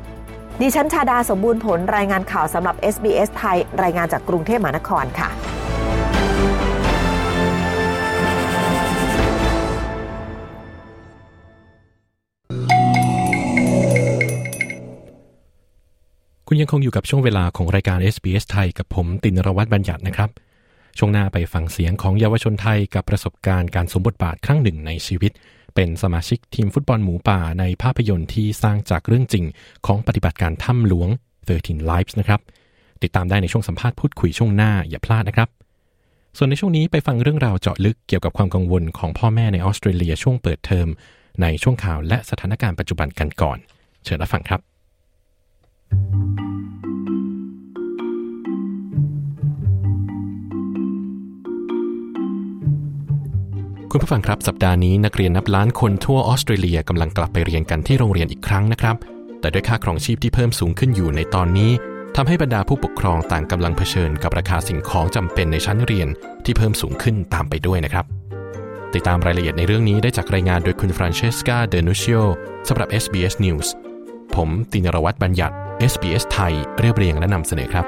[0.62, 5.57] ดิฉันชาดาสมบูรณ์ผลรายงานข่าวสำหรับ SBS ไทย รายงานจากกรุงเทพมหานครค่ะ
[16.50, 20.30] คุณยังคงอยู่กับช่วงเวลาของรายการ SBS ไทยกับผมตินรวัตรบัญญัตินะครับ
[20.98, 25.32] ช่วงหน้าไปฟังเสียงของเยาวชนไทยกับประสบการณ์การสมบทบาทครั้งหนึ่งในชีวิต
[25.76, 29.46] เป็นสมาชิกทีมฟุตบอลหมูป่าในภาพยนตร์ที่สร้างจากเรื่องจริง
[29.86, 31.10] ของปฏิบัติการถ้ำหลวง
[31.48, 32.42] 13 Lives นะครับ
[33.04, 35.50] ติดตามได้ในช่วงสัมภาษณ์พูดคุยช่วงหน้าอย่าพลาดนะครับ
[36.38, 40.88] ส่วนในช่วงนี้ไปฟังเรื่องราวเจาะลึกเกี่ยวกับความกังวลของพ่อแม่ในออสเตรเลียช่วงเปิดเทอม
[41.42, 43.58] ในช่วงข่าวและสถานการณ์ปัจจุบันกันก่อน
[44.06, 44.77] เชิญรับฟังครับ
[53.92, 58.96] คุณผู้ฟังครับสัปดาห์นี้นักเรียนนับล้านคนทั่วออสเตรเลียกำลังกลับไปเรียนกันที่โรงเรียนอีกครั้งนะครับ
[59.40, 61.72] แต่ด้วยค่าครองชีพที่เพิ่มสูงขึ้นอยู่ในตอนนี้
[62.16, 66.08] ทำให้บรรดาผู้ปกครองต่างกำลังเผชิญกับราคาสิ่งของจำเป็นในชั้นเรียน
[66.46, 68.06] ที่เพิ่มสูงขึ้นตามไปด้วยนะครับ
[68.94, 72.18] ติดตามรายละเอียดในเรื่องนี้ได้จากรายงานโดยคุณฟรานเชสกาเดนูชิโอ
[72.68, 73.68] สำหรับ SBS News
[74.36, 75.56] ผมตินรวัตรบัญญัติ
[75.92, 77.86] SBS ไทยเรียบเรียงและนำเสนอครับ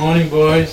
[0.00, 0.70] Morning, boys.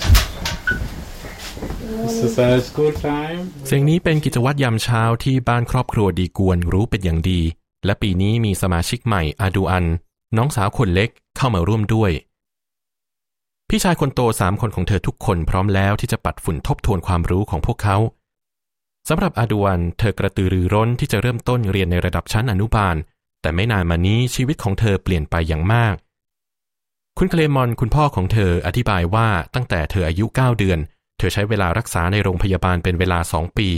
[2.02, 3.40] This is our school time.
[3.68, 7.42] เสียงนี้เป็นกิจวัตรยามเช้าที่บ้านครอบครัวดีกวนรู้เป็นอย่างดี
[7.86, 9.86] และปีนี้มีสมาชิกใหม่อาดูอัน
[10.38, 12.12] น้องสาวคนเล็กเข้ามาร่วมด้วย
[13.70, 17.98] พี่ชายคนโตสามคนของเธอทุกคนพร้อมแล้วที่จะปัดฝุ่นทบทวนความรู้ของพวกเขา
[19.10, 22.96] สำหรับอาดูอันเธอกระตือรือร้นที่จะเริ่มต้นเรียนในระดับชั้นอนุบาล
[23.42, 25.96] แต่ไม่นานมานี้ชีวิตของเธอเปลี่ยนไปอย่างมาก
[27.18, 30.80] คุณเคลมอนคุณพ่อของเธออธิบายว่าตั้งแต่เธออายุ 9 เดือน
[31.18, 33.70] เธอใช้เวลารักษาในโรงพยาบาลเป็นเวลา 2 ปี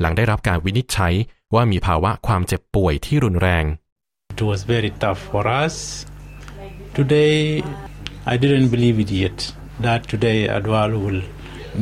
[0.00, 1.14] หลังได้รับการวินิจฉัย
[1.54, 3.64] ว่ามีภาวะความเจ็บป่วยที่รุนแรง
[4.32, 5.74] It was very tough for us.
[6.98, 7.36] Today,
[8.32, 9.38] I didn't believe it yet
[9.84, 11.20] that today Adwal will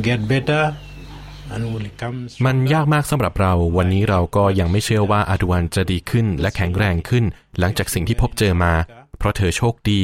[0.07, 0.63] get better.
[2.45, 7.25] มันยากมากสำหรับเราวันนี้เราก็ยังไม่เชื่อว่าอาดวันจะดีขึ้นและแข็งแรงขึ้น
[7.59, 8.73] หลังจากสิ่งที่พบเจอมา
[9.17, 10.01] เพราะเธอโชคดี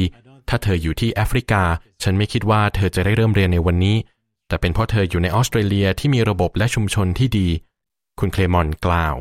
[0.48, 1.62] ถ้าเธออยู่ที่แอฟริกา
[2.02, 3.96] ฉันไม่คิดว่าเธอจะได้เริ่มเรียนในวันนี้
[4.48, 7.48] แต่เป็นเพราะเธออยู่ในออสเตรเลียที่มีระบบและชุมชนที่ดี
[8.18, 9.16] คุณเคลมอนกล่าว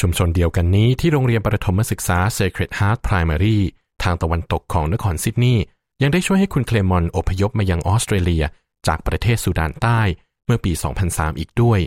[0.00, 3.58] ชุมชนเดียวกันนี้ที่โรงเรียนประถมศึกษา Sacred Heart Primary
[4.02, 5.62] ทางตะวันตกของนครซิดนีย์
[6.02, 8.44] ยังได้ช่วยให้คุณเคลมอนอพยพมายังออสเตรเลีย
[8.86, 10.00] จากประเทศสุดานใต้
[10.46, 10.72] เมื่อปี
[11.06, 11.80] 2003 อีกด้วย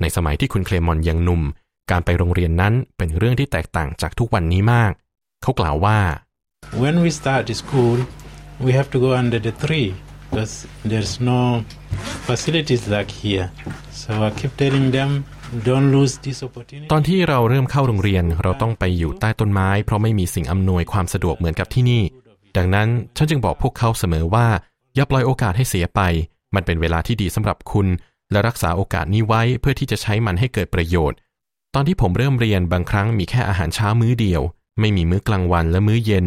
[0.00, 1.42] ในสมัยที่คุณเคลมอนยังหนุ่ม
[1.90, 4.92] การไปโรงเรียนนั้นเป็นเรื่องที่แตกต่างจากทุกวันนี้มาก
[5.42, 5.98] เขากล่าวว่า
[6.82, 7.96] When we start school,
[8.64, 9.88] we have to go under the tree
[10.30, 10.54] because
[10.90, 11.40] there's no
[12.28, 13.46] facilities like here.
[14.00, 15.10] So I keep telling them,
[15.68, 16.90] don't lose this opportunity.
[16.92, 22.02] ตอนที่เราเริ่มเข้าโรงเรียนเราต้องไปอยู่ใต้ต้นไม้ เพราะไม่มีสิ่งอำนวยความสะดวกเหมือนกับที่นี่
[22.56, 24.46] ดังนั้นฉันจึงบอกพวกเขาเสมอว่า
[24.94, 26.00] อย่าปล่อยโอกาสให้เสียไป
[26.56, 27.86] มันเป็นเวลาที่ดีสำหรับคุณ
[28.32, 31.18] และรักษาโอกาสนี้ไว้เพื่อที่จะใช้มันให้เกิดประโยชน์
[31.74, 34.42] ตอนที่ผมเริ่มเรียนบางครั้งมีแค่อาหารเช้ามื้อเดียว
[34.80, 36.26] ไม่มีมื้อกลางวันและมื้อเย็น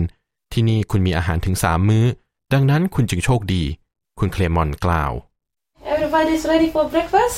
[0.53, 2.05] ที่นี่คุณมีอาหารถึงสามมื้อ
[2.53, 3.63] ดังนั้นคุณจึงโชคดี
[4.19, 5.11] คุณเคลมอนกล่าว
[5.93, 7.37] Everybody's ready for breakfast?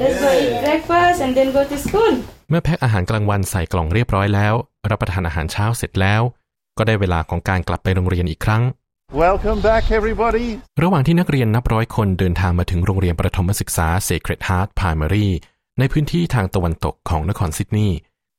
[0.00, 2.12] Let's go eat breakfast and then go to school.
[2.48, 4.54] เมื่อแพ็คอาหารกลางวันใส่กล่องเรียบร้อยแล้ว
[4.90, 6.22] รับประทานอาหารเช้าเสร็จแล้ว
[6.78, 8.62] ก็ได้เวลาของการกลับไปโรงเรียนอีกครั้ง
[9.22, 10.46] Welcome back, everybody.
[10.82, 15.28] ระหว่างที่นักเรียนนับร้อยคนเดินทางมาถึงโรงเรียนประถมศึกษา Sacred Heart Primary
[15.78, 17.96] ในพื้นที่ทางตะวันตกของนครซิดนีย์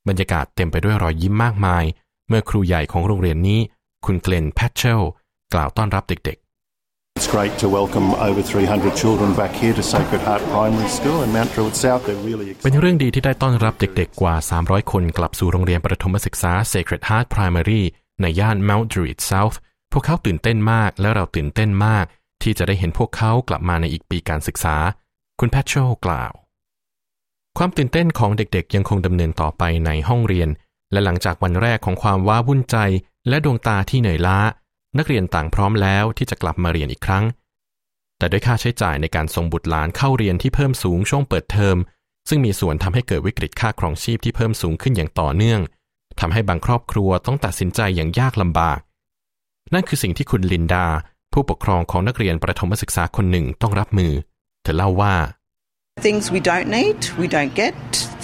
[0.08, 1.84] บรรยากาศเต็มไปด้วยรอยยิ้มมากมาย
[2.28, 3.60] เมื่อครูใหญ่ของโรงเรียนนี้
[4.06, 5.02] คุณเกลนแพทเชล
[5.54, 6.38] กล่าวต้อนรับเด็ก
[7.18, 11.28] It's great to welcome over 300 children back here to Sacred Heart Primary School in
[11.36, 12.02] Mount Druitt South.
[12.06, 17.82] They're really ๆเป็นเรื่องดีที่ได้ต้อนรับเด็กๆ กว่า 300 คนกลับสู่โรงเรียนประถมศึกษา Sacred Heart Primary
[18.20, 19.56] ในย่าน Mount Druitt South
[19.92, 22.04] พวกเขาตื่นเต้นมากและเราตื่นเต้นมาก
[22.42, 24.76] ที่จะได้เห็นพวกเขากลับมาในอีกปีการศึกษา
[25.40, 25.72] คุณแพทเช
[26.06, 26.32] กล่าว
[27.58, 30.48] ความตื่นเต้นของเด็กๆ ยังคงดำเนินต่อไปในห้องเรียน
[30.92, 32.76] และหลังจากวันแรกของความว้าวุ่นใจ
[33.28, 34.38] และดวงตาที่เหนื่อยล้า
[34.98, 37.24] นักเรียนต่างพร้อมแล้วที่จะกลับมาเรียนอีกครั้ง
[38.18, 41.76] แต่ด้วยค่าใช้จ่ายในการส่งบุตรหลานเข้าเรียนที่เพิ่มสูงช่วงเปิดเทอม
[42.28, 45.60] ซึ่งมีส่วนทำให้เกิดวิกฤตค่าครองชีพที่เพิ่มสูงขึ้นอย่างต่อเนื่อง
[46.20, 48.78] ทำให้บางครอบครัวต้องตัดสินใจอย่างยากลำบาก
[49.74, 50.86] นั่นคือสิ่งที่คุณลินดา
[51.32, 54.12] ผู้ปกครองของนักเรียนประถมศึกษาคนหนึ่งต้องรับมือ
[54.62, 55.14] เธอเล่าว่า
[56.06, 57.74] Things we don't need, we don't get.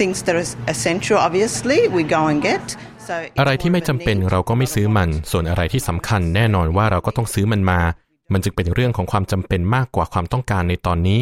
[0.00, 2.64] Things that are essential, obviously, we go and get.
[3.06, 7.80] So อะไรที่ไม่จำเป็นเราก็ไม่ซื้อมัน ส่วนอะไรที่สำคัญแน่นอนว่าเราก็ต้องซื้อมันมา
[8.32, 11.20] มันจึงเป็นเรื่องของความจำเป็นมากกว่าความต้องการในตอนนี้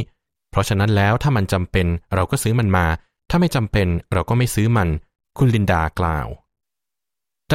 [0.51, 2.87] เพราะฉะนั้นแล้วถ้ามันจำเป็นเราก็ซื้อมันมา
[3.31, 4.89] ถ้าไม่จำเป็นเราก็ไม่ซื้อมัน
[5.39, 6.27] คุณลินดากล่าว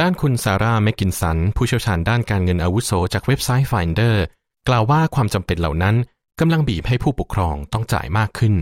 [0.00, 4.16] ด้านคุณซาร่าแมกกินสัน ผู้เชี่ยวชาญด้านการเงินอาวุโสจากเว็บไซต์ Finder
[4.68, 5.94] กล่าวว่าความจำเป็นเหล่านั้น
[6.40, 8.54] กำลังบีบให้ผู้ปกครองต้องจ่ายมากขึ้น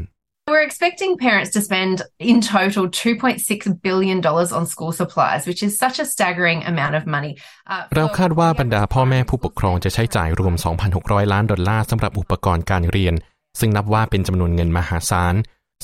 [0.52, 1.96] We're expecting parents to spend
[2.30, 4.18] in total $2.6 billion
[4.58, 7.32] on school supplies, which is such a staggering amount of money.
[7.72, 10.54] Uh, เราคาดว่าบรรดาพ่อแม่ผู้ปกครองจะใช้จ่ายรวม
[10.94, 13.14] 2,600 ล้านดอลลาร์สำหรับอุปกรณ์การเรียน
[13.60, 15.34] ซึ่งนับว่าเป็นจำนวนเงินมหาศาล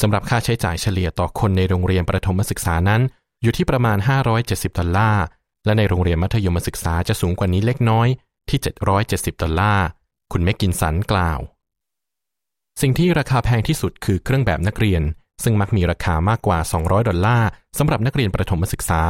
[0.00, 3.00] สำหรับค่าใช้จ่ายเฉลี่ยต่อคนในโรงเรียนประถมศึกษานั้น
[3.42, 3.98] อยู่ที่ประมาณ
[4.38, 5.24] 570 ดอลลาร์
[5.64, 8.08] และในโรงเรียนมัธยมศึกษาจะสูงกว่านี้เล็กน้อย
[8.48, 8.58] ที่
[9.00, 9.86] 770 ดอลลาร์
[10.32, 11.40] คุณแมกกินสันกล่าว
[12.80, 15.02] สิ่งที่ราคาแพงที่สุดคือเครื่องแบบนักเรียน
[15.42, 19.00] ซึ่งมักมีราคามากกว่า 200 ดอลลาร์สำหรับนักเรียนประถมศึกษา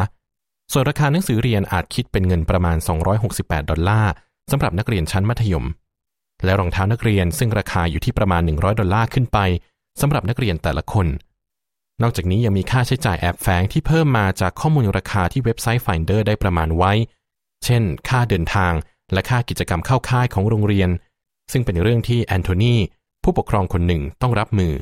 [0.72, 2.76] ส่วนราคาหนังสือเรียนอาจคิดเป็นเงินประมาณ
[3.22, 4.12] 268 ดอลลาร์
[4.50, 5.66] สำหรับนักเรียนชั้นมัธยม
[6.44, 9.38] และรองเท้านักเรียนซึ่งราคาอยู่ที่ประมาณ 100 ดอลลาร์ขึ้นไป
[10.00, 11.06] สำหรับนักเรียนแต่ละคน
[12.02, 16.92] นอกจากนี้ยังมีค่าใช้จ่ายแอบแฝงที่เพิ่มมาจากข้อมูลราคาที่เว็บไซต์ Finder ได้ประมาณไว้
[17.64, 18.72] เช่น ค่าเดินทาง
[19.12, 20.90] และค่ากิจกรรมเข้าค่ายของโรงเรียน
[21.52, 22.74] ซึ่งเป็นเรื่องที่แอนโทนี
[23.22, 24.72] ผู้ปกครองคนหนึ่งต้องรับมือ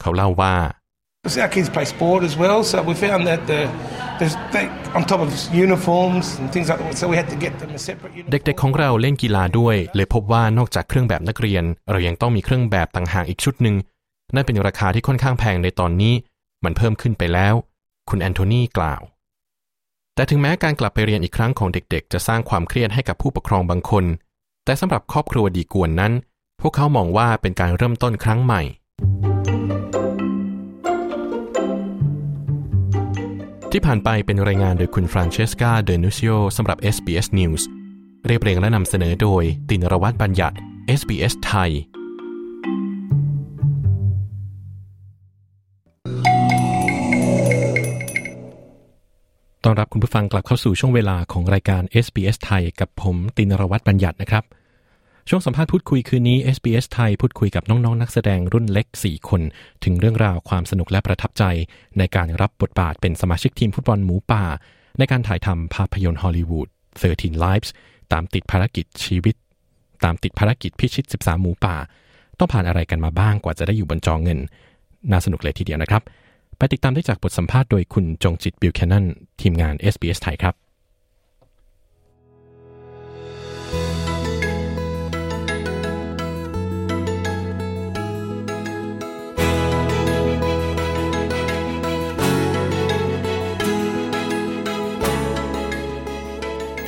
[0.00, 0.56] เขาเล่าว่า
[1.42, 3.60] Our kids play sport as well, so we found that the,
[4.20, 4.64] the they,
[4.96, 5.28] on top of
[5.64, 8.32] uniforms and things like that, so we had to get them a separate uniform.
[8.32, 13.76] เด็กๆของเราเล่นกีฬาด้วย เลยพบว่านอกจากเครื่องแบบนักเรียน เรายังต้องมีเครื่องแบบต่างหากอีกชุดหนึ่ง
[14.34, 16.14] นั่นเป็นราคาที่ค่อนข้างแพงในตอนนี้
[16.64, 17.54] มันเพิ่มขึ้นไปแล้ว
[18.08, 19.02] คุณแอนโทนีกล่าว
[20.14, 24.04] แต่ถึงแม้การกลับไปเรียนอีกครั้งของเด็กๆ จะสร้างความเครียดให้กับผู้ปกครองบางคน
[24.64, 26.12] แต่สำหรับครอบครัวดีกวนนั้น
[26.60, 28.62] พวกเขามองว่าเป็นการเริ่มต้นครั้งใหม่
[33.76, 37.62] ที่ผ่านไปเป็นรายงานโดยคุณฟรานเชสกาเดนูซิโอสำหรับ SBS News
[38.26, 40.56] เรียบเรียงและนำเสนอโดยตินรวัตรบัญญัติ
[40.98, 41.70] SBS ไทย
[49.66, 54.44] ตอนรับคุณผู้ฟังกลับเข้าสู่ช่วงเวลาของรายการ SBS ไทย กับผมตินรวัตรบัญญัตินะครับ
[55.28, 59.42] ช่วงสัมภาษณ์พูดคุยคืนนี้ SBS ไทยพูดคุยกับน้องๆนนักแสดงรุ่นเล็ก 4 คน
[59.84, 61.44] ถึงเรื่องราวความสนุกและประทับใจ
[61.98, 64.44] ในการรับบทบาทเป็นสมาชิกทีมฟุตบอลหมูป่า
[64.98, 66.68] ในการถ่ายทำภาพยนตร์ฮอลลีวูด
[67.06, 67.70] 13 Lives
[68.12, 69.34] ตามติดภารกิจชีวิต
[70.04, 71.76] ตามติดภารกิจพิชิต 13 หมูป่า
[72.38, 74.38] ต้องผ่านอะไรกันมาบ้างกว่าจะได้อยู่บนจอเงิน
[75.10, 76.02] น่าสนุกเลยทีเดียวนะครับ
[76.58, 79.04] ไปติดตามได้จากบทสัมภาษณ์โดยคุณจงจิตบิวแคนนัน
[79.40, 80.54] ทีมงาน SBS ไทยครับ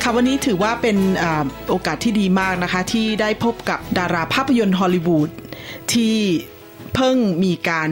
[0.09, 1.25] ค่ะวันนี้ถือว่าเป็นอ
[1.69, 5.29] โอกาสที่ดีมากนะคะ ที่ได้พบกับดาราภาพยนตร์ฮอลลีวูด
[5.93, 6.15] ที่
[6.95, 7.89] เพิ่งมีการ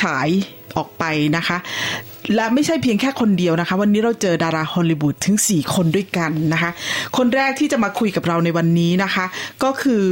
[0.00, 0.28] ฉาย
[0.76, 1.04] ออกไป
[1.36, 1.58] นะคะ
[2.34, 6.70] และไม่ใช่เพียงแค่คนเดียวนะคะ วันนี้เราเจอดาราฮอลลีวูดถึง 4 คนด้วยกันนะคะ
[7.16, 9.24] คนแรกที่จะมาคุยกับเราในวันนี้นะคะ
[9.62, 10.06] ก็คือ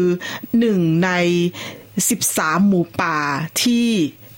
[0.58, 1.10] หนึ่งใน
[1.88, 3.18] 13 หมูป่า
[3.62, 3.86] ที่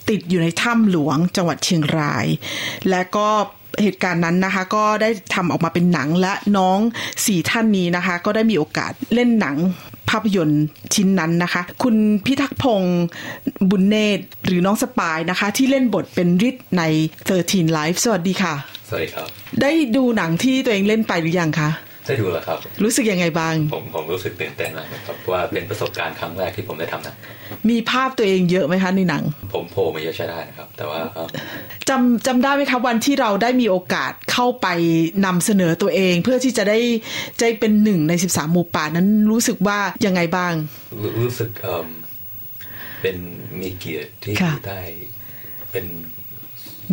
[0.08, 2.26] ติดอยู่ในถ้ำหลวงจังหวัดเชียงราย
[2.90, 3.28] และก็
[3.82, 6.78] เหตุการณ์นั้นนะคะ ก็ได้ทำออกมาเป็นหนังและน้อง
[7.26, 9.56] สี่ท่านนี้นะคะ ก็ได้มีโอกาสเล่นหนัง
[10.10, 13.04] ภาพยนตร์ชิ้นนั้นนะคะ คุณพิทักษ์พงศ์
[13.70, 16.82] บุญเนตรหรือน้องสปายนะคะ ที่เล่นบทเป็นริทใน
[17.28, 18.54] 13 Life สวัสดีค่ะ
[18.88, 19.28] สวัสดีครับ
[19.62, 21.70] ได้ดูหนังที่ตัวเองเล่นไปหรือยังคะ
[22.06, 27.16] ได้ดูแล้วครับ รู้สึกยังไงบ้าง ผมผมรู้สึกตื่นเต้นมากนะครับว่าเป็นประสบการณ์ครั้งแรกที่ผมได้ทำหนัง
[27.70, 29.22] มีภาพตัวเองเยอะไหมคะในหนัง
[29.54, 31.28] ผมโผล่มาเยอะใช้ได้นะครับ แต่ว่าเอิ่ม
[31.88, 34.66] จำจำได้ไหมคะวันที่เราได้มีโอกาสเข้าไป
[35.26, 36.78] นำเสนอตัวเอง เพื่อที่จะได้
[37.38, 40.52] ใจเป็นหนึ่งใน 13 หมู่ป่านั้นรู้สึกว่ายังไงบ้าง
[41.02, 41.88] รู้รู้สึกเอิ่ม
[43.02, 43.16] เป็น
[43.60, 44.82] มีเกียรติที่ค่ะได้
[45.72, 45.86] เป็น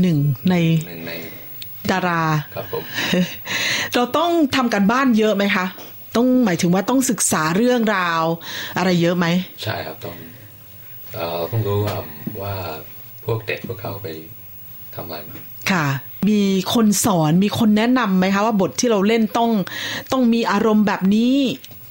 [0.02, 0.18] หนึ่ง
[0.50, 0.56] ใน
[0.88, 1.14] หนึ่งใน
[1.92, 2.22] ดารา
[2.56, 2.84] ครับผม
[3.96, 5.66] เราต้องทำกันบ้านเยอะไหมคะ
[6.16, 8.24] ต้องหมายถึงว่าต้องศึกษาเรื่องราว
[8.78, 9.26] อะไรเยอะไหม
[9.64, 10.16] ใช่ครับต้อง
[11.16, 11.98] เอ่อต้องรู้ว่า
[12.42, 12.54] ว่า
[13.26, 14.08] พวกเด็กพวกเขาไป
[14.96, 15.36] ทำอะไรมา
[15.72, 15.86] ค่ะ
[16.30, 16.42] มี
[16.74, 19.52] คนสอนมีคนแนะนำไหมคะ ว่าบทที่เราเล่นต้อง
[20.12, 21.36] ต้องมีอารมณ์แบบนี้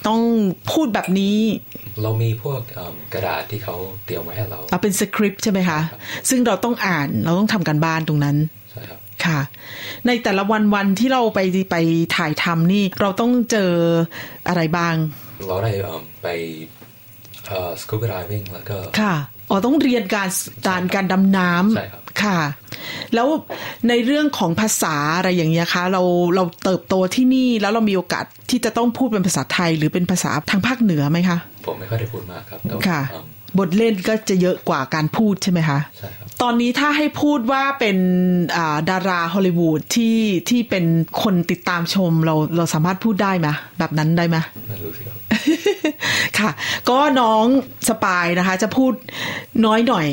[0.07, 0.21] ต้อง
[0.71, 1.39] พูดแบบนี้
[2.03, 5.81] เรามีพวกเอิ่มกระดาษที่เขาเตรียมไว้ให้เราเอาเป็นสคริปต์ใช่ไหมคะ
[6.29, 8.62] ซึ่งเราต้องอ่านเราต้องทำกันบ้านตรงนั้นใช่
[9.27, 9.41] ครับค่ะ
[10.07, 11.77] ในแต่ละวันวันที่เราไปไป
[12.17, 13.73] ถ่ายทำนี่เราต้องเจอ
[14.49, 14.95] อะไรบ้าง
[15.49, 16.29] เราได้เอิ่มไป
[17.49, 19.15] เอ่อสกูบ a ไดวิ่งแล้วก็ค่ะ
[19.51, 20.29] อ๋อต้องเรียนการ
[20.67, 22.39] การการดำน้ใช่ครับำค่ะ
[23.15, 23.29] แล้ว
[23.89, 26.03] ในเรื่องของภาษาอะไรอย่างเงี้ยคะเรา
[26.35, 33.27] เราเติบโตที่นี่แล้วเรามีโอกาสที่จะต้องพูดเป็นภาษาไทย หรือเป็นภาษาทางภาคเหนือไหมคะ ผมไม่ค่อยได้พูดมากครับแต่ว่าค่ะเอิ่ม
[33.59, 37.97] บทเล่นก็จะเยอะกว่าการพูดใช่ไหมคะใช่ครับ ตอนนี้ถ้าให้พูดว่าเป็น
[38.57, 40.19] อ่าดาราฮอลลีวูดที่
[40.51, 40.85] ที่เป็น
[41.23, 44.37] คนติดตามชมเราเราสามารถพูดได้ไหมแบบนั้นได้ไหม
[44.69, 45.19] ไม่รู้สิครับ
[46.39, 46.51] ค่ะ
[46.91, 47.45] ก็น้อง
[47.89, 48.93] สปายนะคะ จะพูด
[49.67, 50.07] น้อยหน่อย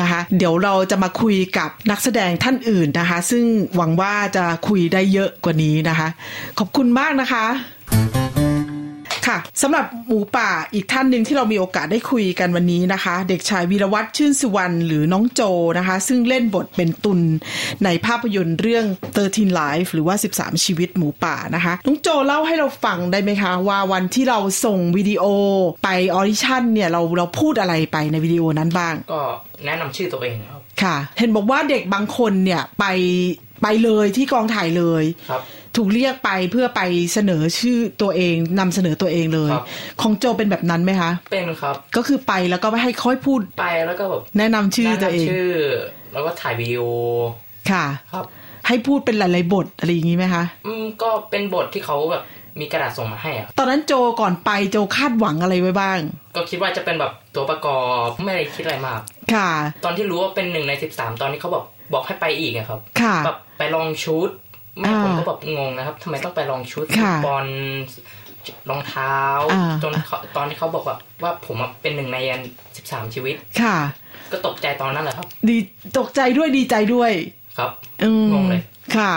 [0.00, 3.44] นะคะเดี๋ยวเราจะมาคุยกับนักแสดงท่านอื่นนะคะ ซึ่ง
[3.76, 6.08] หวังว่าจะคุยได้เยอะกว่านี้นะคะ
[6.58, 7.44] ขอบคุณมากนะคะ
[9.26, 15.42] ค่ะสำหรับหมูป่าอีกท่านหนึ่งที่เรามีโอกาสได้คุยกันวันนี้นะคะ เด็กชายวีรวัตรชื่นสุวรรณหรือน้องโจ
[15.78, 17.20] นะคะ ซึ่งเล่นบทเป็นตุล
[17.84, 18.84] ในภาพยนตร์เรื่อง
[19.22, 25.24] 13 Life หรือว่า 13 ชีวิตหมูป่านะคะ น้องโจเล่าให้เราฟังได้ไหมคะ ว่าวันที่เราส่งวิดีโอ
[25.84, 29.22] ไปออดิชั่นเนี่ยเราเราพูดอะไรไปในวิดีโอนั้นบ้าง ก็
[29.66, 32.84] แนะนำชื่อตัวเองครับค่ะ เห็นบอกว่าเด็กบางคนเนี่ยไป
[33.62, 35.42] ไปเลยที่กองถ่ายเลยครับ
[35.76, 36.80] ถูกเรียกไปเพื่อไป
[37.12, 39.64] เสนอชื่อตัวเองนำเสนอตัวเองเลยครับ
[40.00, 45.52] ของโจเป็นแบบนั้นไหมคะ เป็นครับ ก็คือไปแล้วก็ไม่ให้ค่อยพูดไปแล้วก็แบบแนะนำชื่อตัวเองแนะนำชื่อ
[46.12, 46.82] แล้วก็ถ่ายวิดีโอ
[47.70, 48.24] ค่ะ ครับ
[48.66, 52.22] ให้พูดเป็นหลายๆบทอะไรอย่างนี้ไหมคะ อืมก็เป็นบทที่เขาแบบ
[52.60, 55.98] มีกระดาษส่งมาให้อะตอนนั้นโจก่อนไปโจคาดหวังอะไรไว้บ้าง
[56.36, 59.00] ก็คิดว่าจะเป็นแบบตัวประกอบไม่ได้คิดอะไรมาก
[59.34, 59.50] ค่ะ
[59.84, 64.28] ตอนที่รู้ว่าเป็นหนึ่งในสิบสามตอนนี้เขาบอกบอกให้ไปอีกอะครับ ค่ะ แบบไปลองชุด
[64.80, 67.46] แม่อ่าผมก็แบบงงนะครับทำไมต้องไปลองชุดค่ะบอล
[68.70, 69.16] รองเท้า
[69.52, 72.18] อ่าจนเขาตอนที่เขาบอกว่าว่าผมอะเป็นหนึ่งใน
[72.76, 73.76] สิบสามชีวิต ค่ะ
[74.32, 75.56] ก็ตกใจตอนนั้นแหละครับ ดี
[75.98, 77.10] ตกใจด้วยดีใจด้วย
[77.58, 77.70] ครับ
[78.02, 78.62] อืมงงเลย
[78.96, 79.12] ค่ะ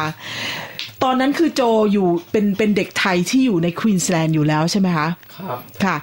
[1.04, 1.62] ตอนนั้นคือโจ
[1.94, 5.96] อยู่เป็นเป็นเด็กไทยที่อยู่ในควีนส์แลนด์อยู่แล้วใช่ไหมคะ ครับ ค่ะ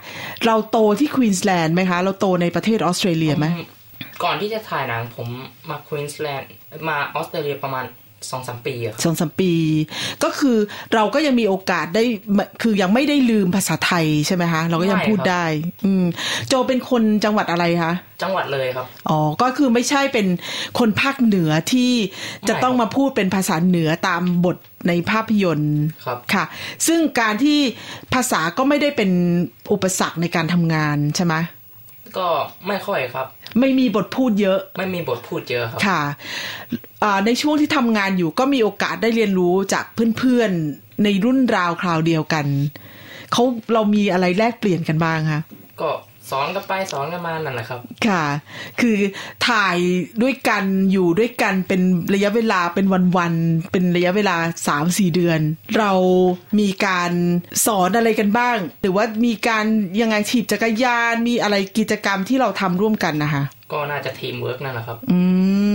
[0.46, 3.46] เราโตที่ควีนส์แลนด์ไหมคะ เราโตในประเทศออสเตรเลียไหม
[4.24, 5.28] ก่อนที่จะถ่ายหนังผม
[5.68, 6.48] มาควีนส์แลนด์
[6.88, 7.84] มาออสเตรเลียประมาณ
[8.30, 9.52] สองสามปีอะสองสามปี
[10.24, 10.56] ก็คือ
[10.94, 12.04] เราก็ยังมีโอกาสได้
[12.62, 15.44] คือยังไม่ได้ลืมภาษาไทยใช่ไหมคะเราก็ยังพูดได้
[15.84, 16.04] อืม
[16.48, 20.26] โจเป็นคนจังหวัดอะไรคะจังหวัดเลยครับอ๋อก็คือไม่ใช่เป็น
[20.78, 21.92] คนภาคเหนือที่
[22.48, 24.56] จะต้องมาพูดเป็นภาษาเหนือตามบท
[24.88, 26.44] ในภาพยนตร์ครับค่ะ
[26.86, 27.58] ซึ่งการที่
[28.14, 29.10] ภาษาก็ไม่ได้เป็น
[29.72, 31.34] อุปสรรคในการทำงานใช่ไหม
[32.18, 32.26] ก็
[32.66, 33.26] ไม่ค่อยครับ
[33.60, 36.02] ไม่มีบทพูดเยอะ ไม่มีบทพูดเยอะครับค่ะ
[37.02, 39.84] อ่าในช่วงที่ทำงานอยู่ก็มีโอกาสได้เรียนรู้จาก
[40.18, 42.46] เพื่อนๆในรุ่นราวคราวเดียวกัน
[43.32, 43.42] เขา
[43.72, 45.42] เรามีอะไรแลกเปลี่ยนกันบ้างคะ
[45.80, 45.90] ก็
[46.30, 48.24] สอนกันไปสอนกันมานั่นแหละครับ ค่ะ
[48.80, 48.98] คือ
[49.48, 49.76] ถ่าย
[50.22, 51.80] ด้วยกันอยู่ด้วยกันเป็น
[52.14, 55.40] ระยะเวลาเป็นวันๆเป็นระยะเวลาสามสี่เดือน
[55.78, 55.92] เรา
[56.60, 57.12] มีการ
[57.66, 59.64] สอนอะไรกันบ้าง หรือว่ามีการ
[60.00, 65.18] ยังไงถีบจักรยานมีอะไรกิจกรรมที่เราทำร่วมกันนะคะก็น่าจะทีมเวิร์กนั่นแหละครับ อื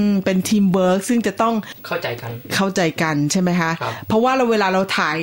[0.08, 1.54] ม เป็นทีมเวิร์กซึ่งจะต้อง
[1.88, 5.18] เข้าใจกัน เข้าใจกันใช่ไหมคะครับเพราะว่าเราเวลาเราถ่าย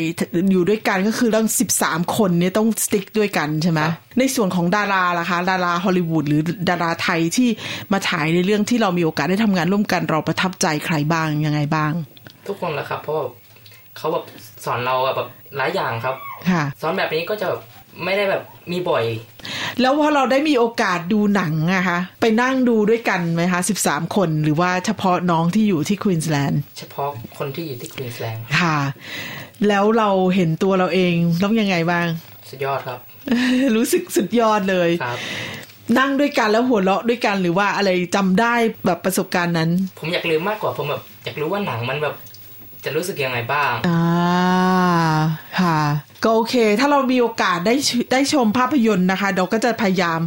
[0.51, 3.81] อยู่ด้วยกันก็คือต้องสิบสามคนเนี่ยต้อง stick ด้วยกันใช่ไหม
[4.19, 7.49] ในส่วนของดาราล่ะคะ ดาราฮอลลีวูดหรือดาราไทยที่
[7.93, 11.93] มาถ่ายในเรื่องที่เรามีโอกาสได้ทำงานร่วมกันเราประทับใจใครบ้างยังไงบ้าง
[12.47, 13.25] ทุกคนแหละครับเพราะว่า
[13.97, 14.25] เขาแบบ
[14.65, 16.15] สอนเราอะแบบหลายอย่างครับ
[16.51, 17.63] ค่ะ สอนแบบนี้ก็จะแบบ
[18.05, 18.43] ไม่ได้แบบ
[18.73, 19.05] มีบ่อย
[19.81, 27.09] แล้วพอเราได้มีโอกาสดูหนังอะคะไปนั่งดูด้วยกันไหมคะสิบสามคนหรือว่าเฉพาะน้องที่อยู่ที่ควีนส์แลนด์เฉพาะ
[27.39, 28.79] คนที่อยู่ที่ควีนส์แลนด์ค่ะ
[29.69, 32.07] แล้วเราเห็นตัวเราเองต้องยังไงบ้าง
[32.51, 32.99] สุดยอดครับ
[33.77, 35.19] รู้สึกสุดยอดเลยครับ
[35.99, 38.55] นั่งด้วยกันแล้วหัวเราะด้วยกันหรือว่าอะไรจำได้
[38.87, 42.15] แบบประสบการณ์นั้น ผมอยากรู้มากกว่าผมแบบอยากรู้ว่าหนังมันแบบ
[42.85, 44.03] จะรู้สึกยังไงบ้าง อ่า
[45.61, 45.79] ค่ะ
[46.25, 50.21] ก็โอเค ถ้าเรามีโอกาสได้ชได้ชมภาพยนตร์นะคะ เราก็จะพยายาม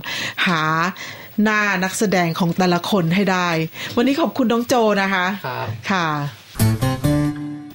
[0.48, 0.62] หา
[1.44, 3.50] หน้านักแสดงของแต่ละคนให้ได้
[3.96, 6.91] วันนี้ขอบคุณน้องโจนะคะ ครับ ค่ะ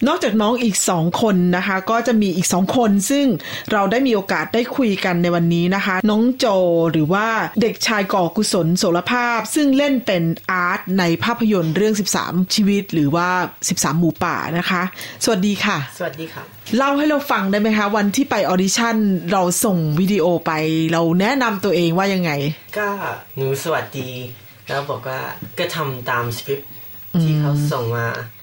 [0.08, 3.26] นอกจากน้องอีกสองคนนะคะ ก็จะมีอีกสองคน ซึ่ง
[3.72, 6.46] เราได้มีโอกาสได้คุยกันในวันนี้นะคะ น้องโจ
[6.92, 7.26] หรือว่า
[7.62, 11.94] เด็กชายก่อกุศลโสรภาพ ซึ่งเล่นเป็นอาร์ตในภาพยนตร์เรื่อง
[12.24, 13.28] 13 ชีวิตหรือว่า
[13.66, 14.82] 13 หมูป่านะคะ
[15.24, 16.46] สวัสดีค่ะ สวัสดีครับ
[16.76, 18.96] เล่าให้เราฟังได้ไหมคะ วันที่ไปออดิชั่น
[19.32, 20.52] เราส่งวิดีโอไป
[20.92, 22.30] เราแนะนำตัวเองว่ายังไง
[22.78, 22.88] ก็
[23.36, 24.08] หนูสวัสดี
[24.68, 25.18] แล้วบอกว่า
[25.58, 26.70] ก็ทำตามสคริปต์
[27.22, 28.35] ที่เขาส่งมาค่ะ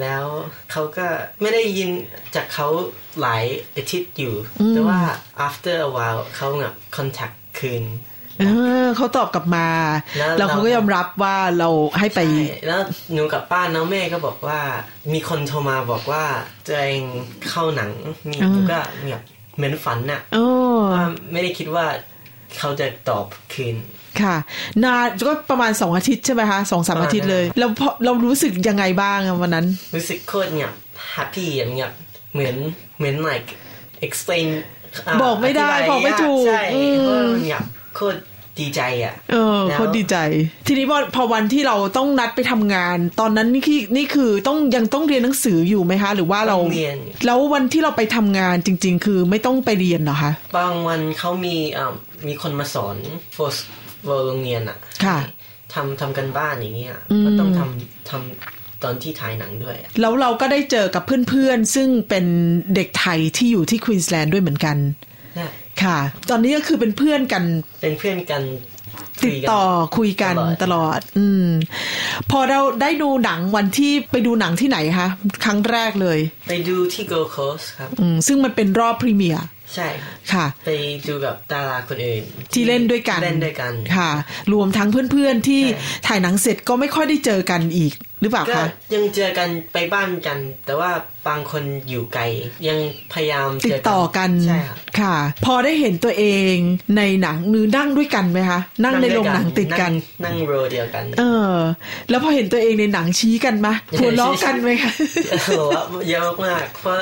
[0.00, 0.24] แล้ว
[0.70, 1.06] เขาก็
[1.40, 1.90] ไม่ได้ยิน
[2.34, 2.68] จากเขา
[3.20, 3.44] หลาย
[3.76, 5.00] อาทิตย์อยู่อืมแต่ว่า
[5.46, 7.84] after a while เขาแบบ contact คืน
[8.40, 8.44] เอ
[8.84, 9.68] อเขาตอบกลับมา
[10.18, 12.80] แล้วแล้วเขาก็ยอมรับว่าเราให้ไปใช่แล้ว
[13.12, 14.60] หนูกับป้าน้องแม่ก็บอกว่า
[15.12, 16.24] มีคนโทรมาบอกว่า
[16.66, 17.04] ตัวเอง
[17.50, 17.90] เข้าหนัง
[18.28, 19.22] นี่อ่าหนูก็แบบ
[19.56, 20.46] เหมือนฝันน่ะโอ้
[20.94, 21.86] ว่าไม่ได้คิดว่า
[22.58, 23.76] เขาจะตอบคืน
[24.22, 24.36] ค่ะ
[24.84, 30.70] นานก็ประมาณสองอาทิตย์ใช่ไหมคะสองสามประมาณอาทิตย์เลยนั้นแล้วพอเรารู้สึกยังไงบ้างอะวันนั้น รู้สึกโคตรเนี่ย
[31.14, 31.90] happy อย่างเงี้ย
[32.32, 32.54] เหมือน
[32.98, 33.48] เหมือน like
[34.06, 34.46] explain
[35.12, 37.60] าบอกไม่ได้ธิายบอกไม่ถูกใช่อืมเพราะว่าเนี่ย
[37.96, 38.18] โคตร
[38.62, 40.16] ดีใจอะ เออแล้วเขาดีใจ
[40.66, 46.96] ทีนี้พอพอวันที่เราต้องนัดไปทำงาน ตอนนั้นนี่คือนี่คือต้องยังต้องเรียนหนังสืออยู่ไหมคะ หรือว่าเราต้องเรียน
[47.26, 51.92] แล้ววันที่เราไปทำงานจริง ๆ คือไม่ต้องไปเรียนเหรอคะ บางวันเขามีอ่า
[52.26, 52.96] มีคนมาสอน
[53.36, 53.50] for
[54.06, 55.18] for โรงเรียนอะค่ะ
[55.74, 62.24] ทำทำกันบ้านอย่างเงี้ยอืมก็ต้องทำทำตอนที่ถ่ายหนังด้วยอะแล้วเราก็ได้เจอกับเพื่อนๆ ซึ่งเป็น
[62.74, 64.76] เด็กไทยที่อยู่ที่ควีนส์แลนด์ด้วยเหมือนกัน
[65.34, 65.46] ใช่
[65.82, 65.98] ค่ะ
[66.30, 67.44] ตอนนี้ก็คือเป็นเพื่อนกัน
[67.82, 68.42] เป็นเพื่อนกัน
[69.24, 69.64] ติดต่อ
[69.96, 71.46] คุยกันตลอด อืม
[72.30, 75.08] พอเราได้ดูหนังวันที่ไปดูหนังที่ไหนคะ
[75.44, 79.44] ครั้งแรกเลย ไปดูที่ Gold Coast ครับ อืม ซึ่งมันเป็นรอบพรีเมียร์
[79.76, 80.70] ใช่ครับค่ะ ไป
[81.08, 82.22] ดูกับดาราคนอื่น
[82.52, 84.10] ที่เล่นด้วยกันเล่นด้วยกันค่ะ
[84.52, 85.62] รวมทั้งเพื่อนๆที่
[86.06, 90.90] ถ่ายหนังเสร็จก็ไม่ค่อยได้เจอกันอีกหรือเปล่าก็คะยังเจอกันไปบ้านกัน แต่ว่า
[91.28, 92.22] บางคนอยู่ไกล
[92.68, 92.78] ยัง
[93.12, 96.54] พยายามติเจดอกันต่อกันใช่ครับค่ะ พอได้เห็นตัวเอง
[96.96, 99.92] ในหนังหรือนั่งด้วยกันไหมคะนั่งในโรงหนังติดกัน
[100.24, 101.54] นั่งโรเดียวกัน เออ
[102.10, 103.68] แล้วพอเห็นตัวเองในหนังชี้กันไหม
[104.00, 104.92] หัวเราะกันไหมคะ
[105.30, 105.50] โอ้โห
[106.10, 106.96] เยอะมาก เพราะ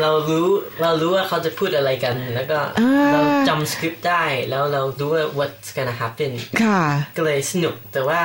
[0.00, 0.46] เรารู้
[0.82, 6.82] เรารู้ว่าเขาจะพูดอะไรกัน แล้วก็อ่าเราจำสคริปต์ได้ แล้วเรารู้ว่า what's gonna happen ค่ะ
[7.16, 8.20] ก็เลยสนุกแต่ว่า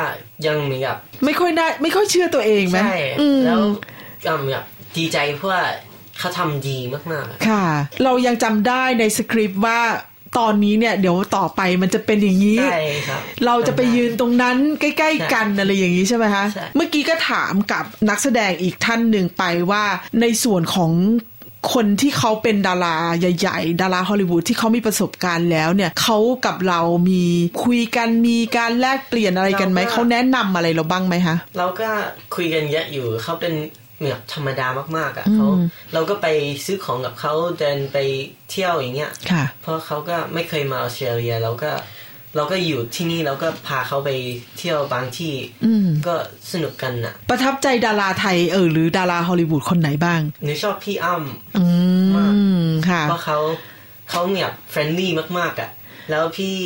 [0.48, 3.60] ยังมีแบบไม่ค่อยได้ไม่ค่อยเชื่อตัวเองไหมใช่อืมแล้ว
[4.26, 4.66] ก็แบบ
[4.98, 5.64] ดีใจเพราะว่า
[6.20, 7.66] เขาทำดีมากๆอะค่ะ
[8.04, 9.80] เรายังจำได้ในสคริปต์ว่า
[10.40, 19.84] ตอนนี้เนี่ยเดี๋ยวต่อไปมันจะเป็นอย่างนี้ ใช่ครับ เราจะไปยืนตรงนั้นใกล้ๆกันอะไรอย่างนี้ใช่ไหมคะใช่ เมื่อกี้ก็ถามกับนักแสดงอีกท่านหนึ่งไปว่า
[20.22, 20.92] ในส่วนของ
[21.74, 27.24] คนที่เขาเป็นดาราใหญ่ ๆ ดาราฮอลลีวูดที่เขามีประสบการณ์แล้วเนี่ยเขากับเรามี
[27.64, 31.90] คุยกันมีการแลกเปลี่ยนอะไรกันไหมเขาแนะนำอะไรเราบ้างไหมคะ เราก็
[32.36, 33.54] คุยกันเยอะอยู่เขาเป็น
[34.00, 35.48] เหมือนธรรมดามากๆอะอืมเขา
[35.94, 36.28] เราก็ไป
[36.66, 37.98] ซื้อของกับเขาเดินไป
[38.52, 41.72] เที่ยวอย่างเงี้ยค่ะเพราะเขาก็ไม่เคยมาออสเตรเลียเราก็
[42.36, 44.10] เราก็อยู่ที่นี่เราก็พาเขาไป
[44.58, 45.34] เที่ยวบางที่
[45.66, 46.16] อืมก็
[46.52, 51.66] สนุกกันอะประทับใจดาราไทยเออหรือดาราฮอลลีวูดคนไหนบ้างหนูชอบพี่อ้ำอื
[52.66, 53.38] มค่ะเพราะเขา
[54.10, 55.70] เขาแบบ friendly มากๆอะ
[56.10, 56.58] แล้วพี่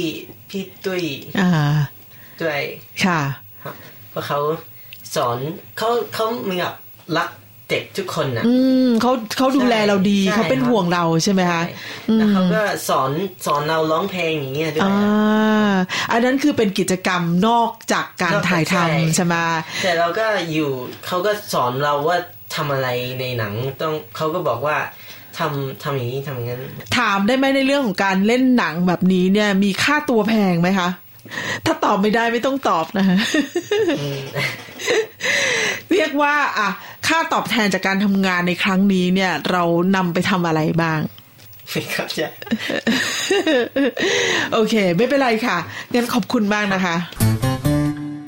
[0.49, 1.03] พี่ตุ้ย
[1.39, 1.51] อ่า
[2.41, 2.61] ด้วย
[3.05, 3.21] ค่ะ
[4.09, 4.39] เพราะเขา
[5.15, 5.37] สอน
[5.77, 6.73] เขาเขาเหมือนกับ
[7.17, 7.29] รัก
[7.69, 11.61] เด็กทุกคนอะอืมเขาเขาดูแลเราดีใช่เขาเป็นครับห่วงเราใช่ไหมคะ
[12.09, 13.11] อืมแล้วเขาก็สอน
[13.45, 15.73] สอนเราร้องเพลงอย่างเงี้ยด้วยอ่า
[16.11, 19.35] อันนั้นคือเป็นกิจกรรมนอกจากการนอกจากถ่ายใช่ทำใช่ไหม
[19.83, 20.69] แต่เราก็อยู่
[21.05, 22.17] เขาก็สอนเราว่า
[22.55, 22.87] ทำอะไร
[23.19, 24.77] ในหนังต้องเขาก็บอกว่า
[25.37, 26.61] ทำทำอย่างนี้ทำอย่างนั้น
[26.97, 30.89] ถามได้ไหมในเรื่องของการเล่นหนังแบบนี้เนี่ยมีค่าตัวแพงไหมคะ
[31.65, 33.17] ถ้าตอบไม่ได้ไม่ต้องตอบนะฮะ
[35.91, 36.69] เรียกว่า อะ
[37.07, 39.63] ค่าตอบแทนจากการทำงานในครั้งนี้เนี่ย เรา
[39.95, 40.99] นำไปทำอะไรบ้าง
[41.71, 42.21] ไม่เข้าใจ
[44.53, 45.57] โอเค ไม่เป็นไรค่ะ
[45.93, 46.95] งั้นขอบคุณมากนะคะ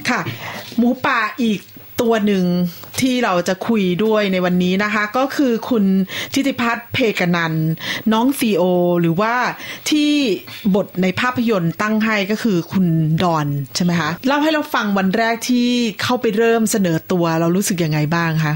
[0.10, 0.20] ค่ะ
[0.78, 1.60] หมูป่าอีก
[2.02, 2.46] ตัวหนึ่ง
[3.02, 5.84] ที่เราจะคุยด้วยในวันนี้นะคะ ก็คือคุณ
[6.34, 7.68] ทิติพัฒน์เพกนันท์
[8.14, 8.64] น้องซีโอ
[9.02, 9.34] หรือว่า
[9.90, 10.12] ที่
[10.76, 12.86] บทในภาพยนตร์ตั้งให้ก็คือคุณ
[13.24, 15.68] ดอนใช่ไหมคะเล่าให้เราฟังวันแรกที่
[16.02, 18.54] เข้าไปเริ่มเสนอตัวเรารู้สึกยังไงบ้างคะ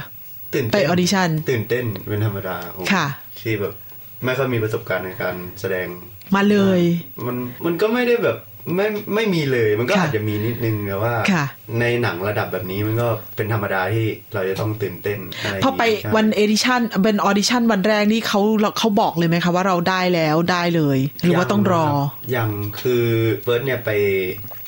[0.54, 3.06] ตื่นเต้นไปออดิชั่นตื่นเต้นเป็นธรรมดาผมค่ะ
[3.40, 3.74] ที่แบบ
[4.26, 5.88] ไม่ค่อยมีประสบการณ์ในการแสดง
[6.36, 6.82] มาเลย
[7.26, 8.38] มันมันก็ไม่ได้แบบ
[8.76, 11.46] ไม่ไม่มีเลยมันก็ค่ะอาจจะมีนิดนึงแต่ว่าค่ะ
[11.80, 18.42] ในหนังระดับแบบนี้มันก็เป็นธรรมดาที่เราจะต้องตื่นเต้นอะไรย่างพอไปงี้ใช่วันออดิชั่นเป็นออดิชั่นวันแรกนี่เขา
[18.80, 22.50] เขาบอกเลยไหมคะว่าเราได้แล้วได้เลย หรือว่าต้องรอยังครับยัง
[22.82, 23.06] คือ
[23.42, 23.90] เฟิร์สเนี่ยไป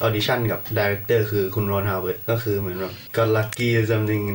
[0.04, 4.26] ออดิชั่นกับ director คือคุณรอนฮาวเวิร์ดก็คือเหมือนแบบก็ลัคกี้ something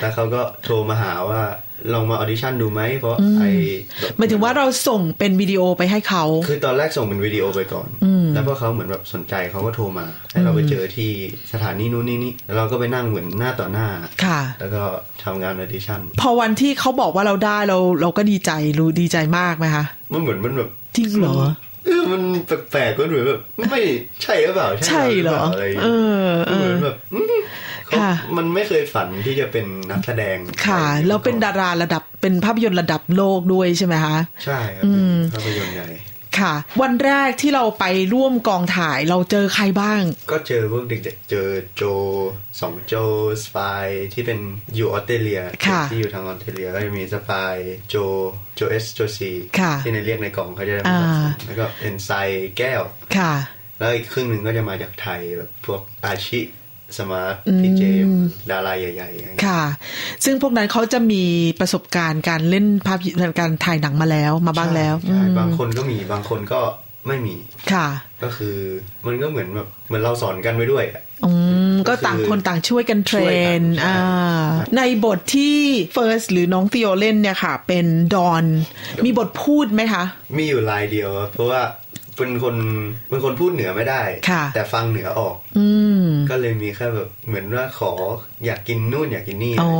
[0.00, 1.42] แล้วเขาก็โทรมาหาว่า
[1.92, 3.44] ลองมาออดิชั่นดูไหมเพราะอืมไอ
[4.18, 11.10] หมายถึงว่าเราส่งเป็นวิดีโอไปให้เขา คือตอนแรกส่งเป็นวิดีโอไปก่อนอืมแล้วพอเขาเหมือนแบบสนใจเขาก็โทรมา ให้เราไปเจอที่
[11.52, 13.86] สถานีนู้นนี่นี่แล้วเราก็ไปนั่งเหมือนหน้าต่อหน้า
[14.24, 14.82] ค่ะ แล้วก็
[15.24, 21.36] ทำงานออดิชั่น พอวันที่เขาบอกว่าเราได้เราเราก็ดีใจรู้ดีใจมากไหมคะ มันเหมือนมันแบบจริงเหรอ
[21.84, 22.22] เออมัน
[22.70, 23.80] แปลกๆก็เหมือนแบบไม่
[24.22, 27.34] ใช่หรือเปล่า ใช่เหรอปล่าอะไรอย่างเอเงี้ยอเอเหมืออนแบบอืม
[27.86, 35.88] เขาค่ะมันไม่เคยฝันที่จะเป็นนักแสดง ค่ะ แล้วเป็นดาราระดับเป็นภาพยนตร์ระดับโลกด้วยใช่ไหมคะ ใช่ครับอืมเป็นภาพยนตร์ใหญ่
[36.40, 41.82] ค่ะ วันแรกที่เราไปร่วมกองถ่ายเราเจอใครบ้าง ก็เจอพวกเด็กๆ เจอโจ
[42.60, 42.94] สองโจ
[43.44, 44.40] สปายที่เป็น
[44.74, 47.54] อยู่ออสเตรเลียค่ะที่อยู่ทางออสเตรเลียก็จะมีสปาย
[47.88, 47.96] โจ
[48.54, 52.10] โจเอสโจซีค่ะที่ในเรียกในกล่องเขาจะได้อ่าแล้วก็เอนไซ
[52.58, 52.82] แก้ว
[53.18, 53.32] ค่ะ
[53.78, 56.40] แล้วอีกครึ่งหนึ่งก็จะมาจากไทยแบบพวกอาชิ
[56.98, 58.08] สมาร์ทอืมพีเจม
[58.50, 59.62] ดาราใหญ่ๆอย่างเงี้ยค่ะ
[60.24, 61.24] ซึ่งพวกนั้นเขาจะมี
[61.60, 66.60] ประสบการณ์การเล่นภาพยนตร์การถ่ายหนังมาแล้วมาบ้างแล้วใช่อืมบางคนก็มีบางคนก็
[67.06, 67.36] ไม่มี
[67.72, 67.88] ค่ะ
[68.22, 68.56] ก็คือ
[69.06, 71.32] มันก็เหมือนแบบเหมือนเราสอนกันไปด้วยอะอื
[71.72, 75.56] มก็ต่างคนต่างช่วยกัน train ช่วยกันใช่อ่าในบทที่
[75.92, 78.44] เฟิร์สหรือน้องติโอเล่นเนี่ยค่ะ เป็นดอน
[79.04, 80.04] มีบทพูดไหมคะ
[80.36, 81.62] มีอยู่ลายเดียวครับเพราะว่า
[82.16, 82.56] เป็นคน
[83.08, 85.68] เป็นคนพูดเหนือไม่ได้ค่ะแต่ฟังเหนือออกอื
[86.02, 87.92] มก็เลยมีแค่แบบเหมือนว่าขอ
[88.44, 89.72] อยากกินนู่นอยากกินนี่อ๋อ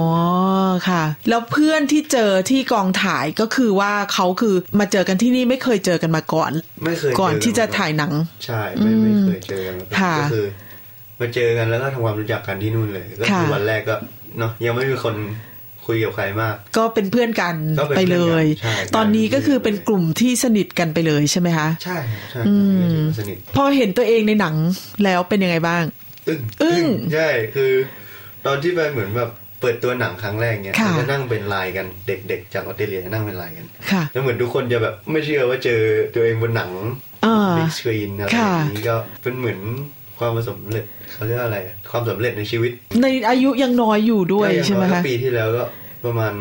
[0.89, 6.53] ค่ะ แล้วเพื่อนที่เจอที่กองถ่ายก็คือว่าเขาคือมาเจอกันที่นี่ไม่เคยเจอกันมาก่อน
[6.85, 8.13] ไม่เคยก่อนเจอที่จะถ่ายหนัง
[8.45, 10.47] ใช่ไม่ไม่เคยเจอกันมาก่อนค่ะก็คือ
[11.21, 13.95] มาเจอกันแล้วก็ทำความรู้จักกันที่นู่นเลย ก็คือค่ะวันแรกก็
[14.39, 15.15] เนาะยังไม่มีคน
[15.87, 21.99] คุยกับใครมาก ก็เป็นเพื่อนกันก็เป็นไปเพื่เลอนกันยใช่ตอนนี้ก็คือเป็นกลุ่มที่สนิทกันไปเลยใช่ไหมคะ ใช่
[22.31, 22.55] ใช่อื
[22.97, 24.57] มสนิทพอเห็นตัวเองในหนัง
[25.05, 25.83] แล้วเป็นยังไงบ้าง
[26.29, 27.73] อึ้งอึ้งใช่คือ
[28.47, 29.31] ตอนที่ไปเหมือนแบบ
[29.61, 35.81] เปิดตัวหนังครั้งแรกเนี่ยค่ะเราจะนั่งเป็นไลน์กันเด็กๆ จากออสเตรเลียจะนั่งเป็นไลน์กันค่ะแล้วเหมือนทุกคนจะแบบไม่เชื่อว่าเจอ
[36.15, 36.71] ตัวเองบนหนัง
[37.27, 39.61] อ่าบิ๊กสกรีนอะไรอค่ะย่างนี้ก็เป็นเหมือน
[40.23, 45.65] ความสำเร็จเขาเรียกว่าอะไรอะความสำเร็จในชีวิตในอายุยังน้อยอยู่ด้วยก็อย่างใช่ไหมน้อยก็คะ ปีที่แล้วก็
[46.05, 46.35] ประมาณ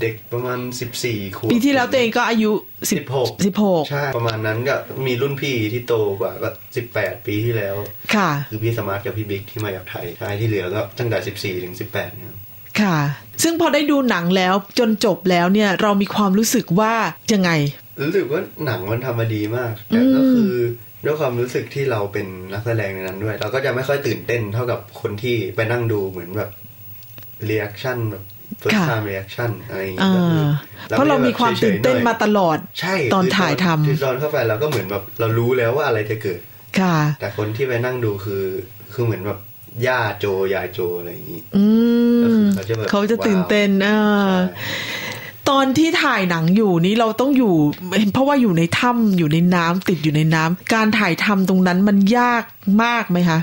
[0.00, 2.50] เด็กประมาณสิบสี่ขวบปีที่แล้วตัวเองก็อายุ
[2.92, 4.74] สิบหกสิบหกใช่ ประมาณนั้นก็
[5.06, 7.76] มีรุ่นพี่ที่โตกว่าก็สิบแปดปีที่แล้ว
[8.14, 12.38] ค่ะ คือพี่สมาร์ทกับพี่บิ๊กที่มาจากไทยใช่ที่เหลือก็ตั้งแต่สิบสี่ถึงสิบแปดเนี่ยครับ
[12.80, 12.98] ค่ะ
[13.42, 16.94] ซึ่งพอได้ดูหนังแล้วจนจบแล้วเนี่ยเรามีความรู้สึกว่า
[17.32, 17.50] ยังไง
[18.02, 20.52] รู้สึกว่าหนังมันทำมาดีมาก แต่ก็คือ
[21.06, 26.50] ด้วยความรู้สึกที่เราเป็นนักแสดงในนั้นด้วย เราก็จะไม่ค่อยตื่นเต้นเท่ากับคนที่ไปนั่งดูเหมือนแบบ
[27.44, 28.24] reaction แบบ
[28.62, 36.40] first ค่ะ time reaction อะไรอย่างอ่เงี้ยก็คืออ่าเพราะเรามีความตื่นเต้นมาตลอดใช่ตอนคืถ่ายทำคือตอนเข้าไปเราก็เหมือนแบบเรารู้แล้วว่าอะไรจะเกิด
[36.80, 38.44] ค่ะ แต่คนที่ไปนั่งดูคือ
[38.92, 39.38] คือเหมือนแบบ
[39.86, 41.64] ย่าโจยายโจอะไรอย่างนี้อื
[42.38, 44.34] มเขาจะแบบเขาจะตื่นเต้นอ่า
[45.50, 47.54] ตอนที่ถ่ายหนังอยู่นี้เราต้องอยู่
[48.12, 52.44] เพราะว่าอยู่ในถ้ำอยู่ในน้ำติดอยู่ในน้ำการถ่ายทำตรงนั้นมันยาก
[52.84, 53.38] มากไหมคะ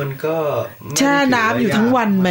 [0.00, 0.36] มันก็
[0.82, 2.30] ไม่แช่น้ำอยู่ทั้งวันไหม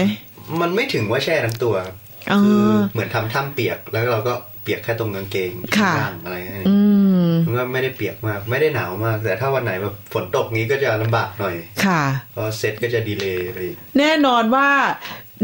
[0.61, 1.95] มันไม่ถึงว่าแช่ทั้งตัวครับ
[2.29, 6.77] เออคือเหมือนทำถ้ำเปียกแล้วเราก็เปียกแค่ตรงกางเกงค่ะข้างอะไรนั่นเองอื
[7.25, 11.55] มมันก็ไม่ได้เปียกมาก ไม่ได้หนาวมาก แต่ถ้าวันไหนแบบฝนตกนี้ก็จะลำบากหน่อย
[11.85, 12.03] ค่ะ
[12.33, 14.67] เพราะเซตก็จะดีเลย์ไปอีกแน่นอนว่า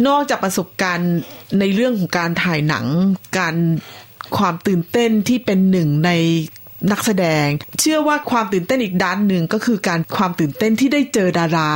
[0.07, 1.11] นอกจากประสบการณ์
[1.59, 2.85] ในเรื่องของการถ่ายหนัง
[3.37, 3.55] การ
[4.37, 6.11] ความตื่นเต้นที่เป็นหนึ่งใน
[6.91, 7.45] นักแสดง
[7.79, 11.71] เชื่อว่าความตื่นเต้นอีกด้านหนึ่งก็คือการความตื่นเต้นที่ได้เจอดารา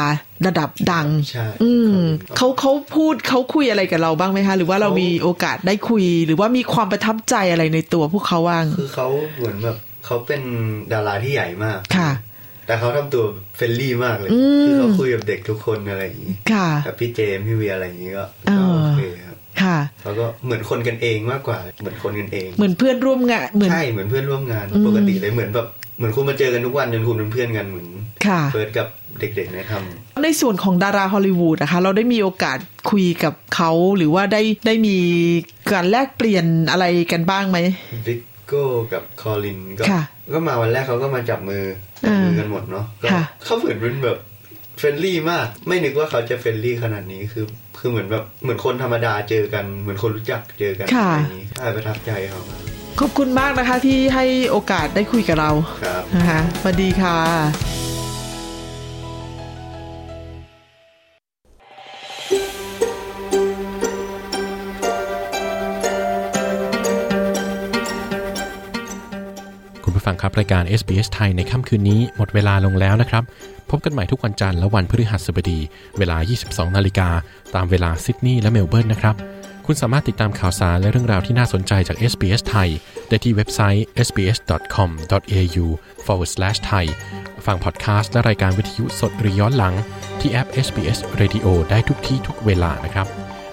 [0.48, 1.96] ระดับดังใช่อืม
[2.38, 9.08] เขาเขาพูดเขาคุยอะไรกับเราบ้างไหมคะ หรือว่าเรามีโอกาสได้คุย หรือว่ามีความประทับใจอะไรในตัวพวกเขาบ้างคือเขา
[9.38, 10.42] เหมือนแบบเขาเป็น
[10.94, 12.10] ดาราที่ใหญ่มากค่ะ
[12.72, 13.26] แต่เขาทำตัว
[13.56, 25.68] friendly มากเลยอืมคือเขาคุยกับเด็กทุกคนอะไรอย่างนี้ค่ะกับพี่เจมส์พี่เวียอะไรอย่างนี้ก็เอก็อโอเคครับค่ะเขาก็เหมือนคนกันเองมากกว่า เหมือนคนกันเอง เหมือนเพื่อนร่วมงานเหมือนใช่เหมือนเพื่อนร่วมงานอืมปกติเลยเหมือนแบบ
[25.98, 27.88] เหมือนคุณมาเจอกันทุกวันจนคุณเป็นเพื่อนกันเหมือน
[28.28, 28.88] ค่ะเฟิร์สกับ
[29.20, 29.74] เด็กๆในท
[30.24, 32.58] ในส่วนของดาราฮอลลีวูดนะคะ เราได้มีโอกาส
[32.92, 34.98] คุยกับเขาหรือว่าได้ได้มี
[35.72, 40.02] การแลกเปลี่ยนอะไรกันบ้างไหมำริก โก้กับคอลินก็ค่ะ
[40.34, 41.64] ก็มาวันแรกเขาก็มาจับมือ
[42.04, 44.18] จับมือกันหมดเนาะก็ค่ะ เขาเหมือนเป็นแบบ
[44.78, 47.46] friendly มาก ไม่นึกว่าเขาจะ friendly ขนาดนี้คือ
[47.80, 52.62] คือเหมือนแบบเหมือนคนธรรมดาเจอกัน เหมือนคนรู้จักเจอกันค่ะ อะไรอย่างนี้ใช่ประทับใจเขามาก
[53.00, 55.52] ขอบคุณมากนะคะที่ให้โอกาสได้คุยกับเรา
[55.84, 57.91] ครับ นะคะสวัสดีค่ะ
[70.02, 73.24] ผู้ฟังครับรายการ SBS ไทยในค่ำคืนนี้หมดเวลาลงแล้วนะครับ
[73.70, 75.60] พบกันใหม่ทุกวันจันทร์และวันพฤหัสบดี
[75.98, 77.10] เวลา 22 นาฬิกา
[77.56, 79.16] ตามเวลาซิดนีย์และเมลเบิร์นนะครับ
[79.66, 82.70] คุณสามารถติดตามข่าวสารและเรื่องราวที่น่าสนใจจาก SBS ไทย
[83.10, 85.66] ได้ที่เว็บไซต์ sbs.com.au
[86.06, 86.86] forward slash thai
[87.46, 89.76] ฟังพอดแคสต์และรายการวิทยุสดหรือย้อนหลัง
[90.20, 93.08] ที่แอป SBS Radio ได้ทุกที่ทุกเวลานะครับ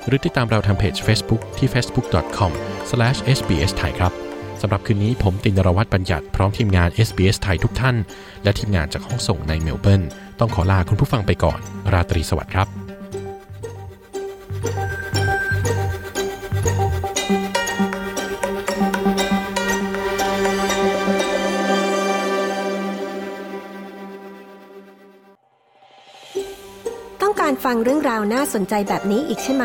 [0.07, 4.28] หรือติดตามเราทางเพจ Facebook ที่ facebook.com/sbsthai ครับ
[4.62, 7.96] สำหรับคืนนี้ผมตินรวัตรบัญญัติพร้อมทีมงาน SBS ไทยทุกท่าน
[8.42, 10.02] และทีมงานจากห้องส่งในเมลเบิร์น
[10.40, 11.59] ต้องขอลาคุณผู้ฟังไปก่อน
[11.92, 12.68] ราตรีสวัสดิ์ครับ
[27.22, 29.64] ต้องการฟังเรื่องราวน่าสนใจแบบนี้อีกใช่ไหม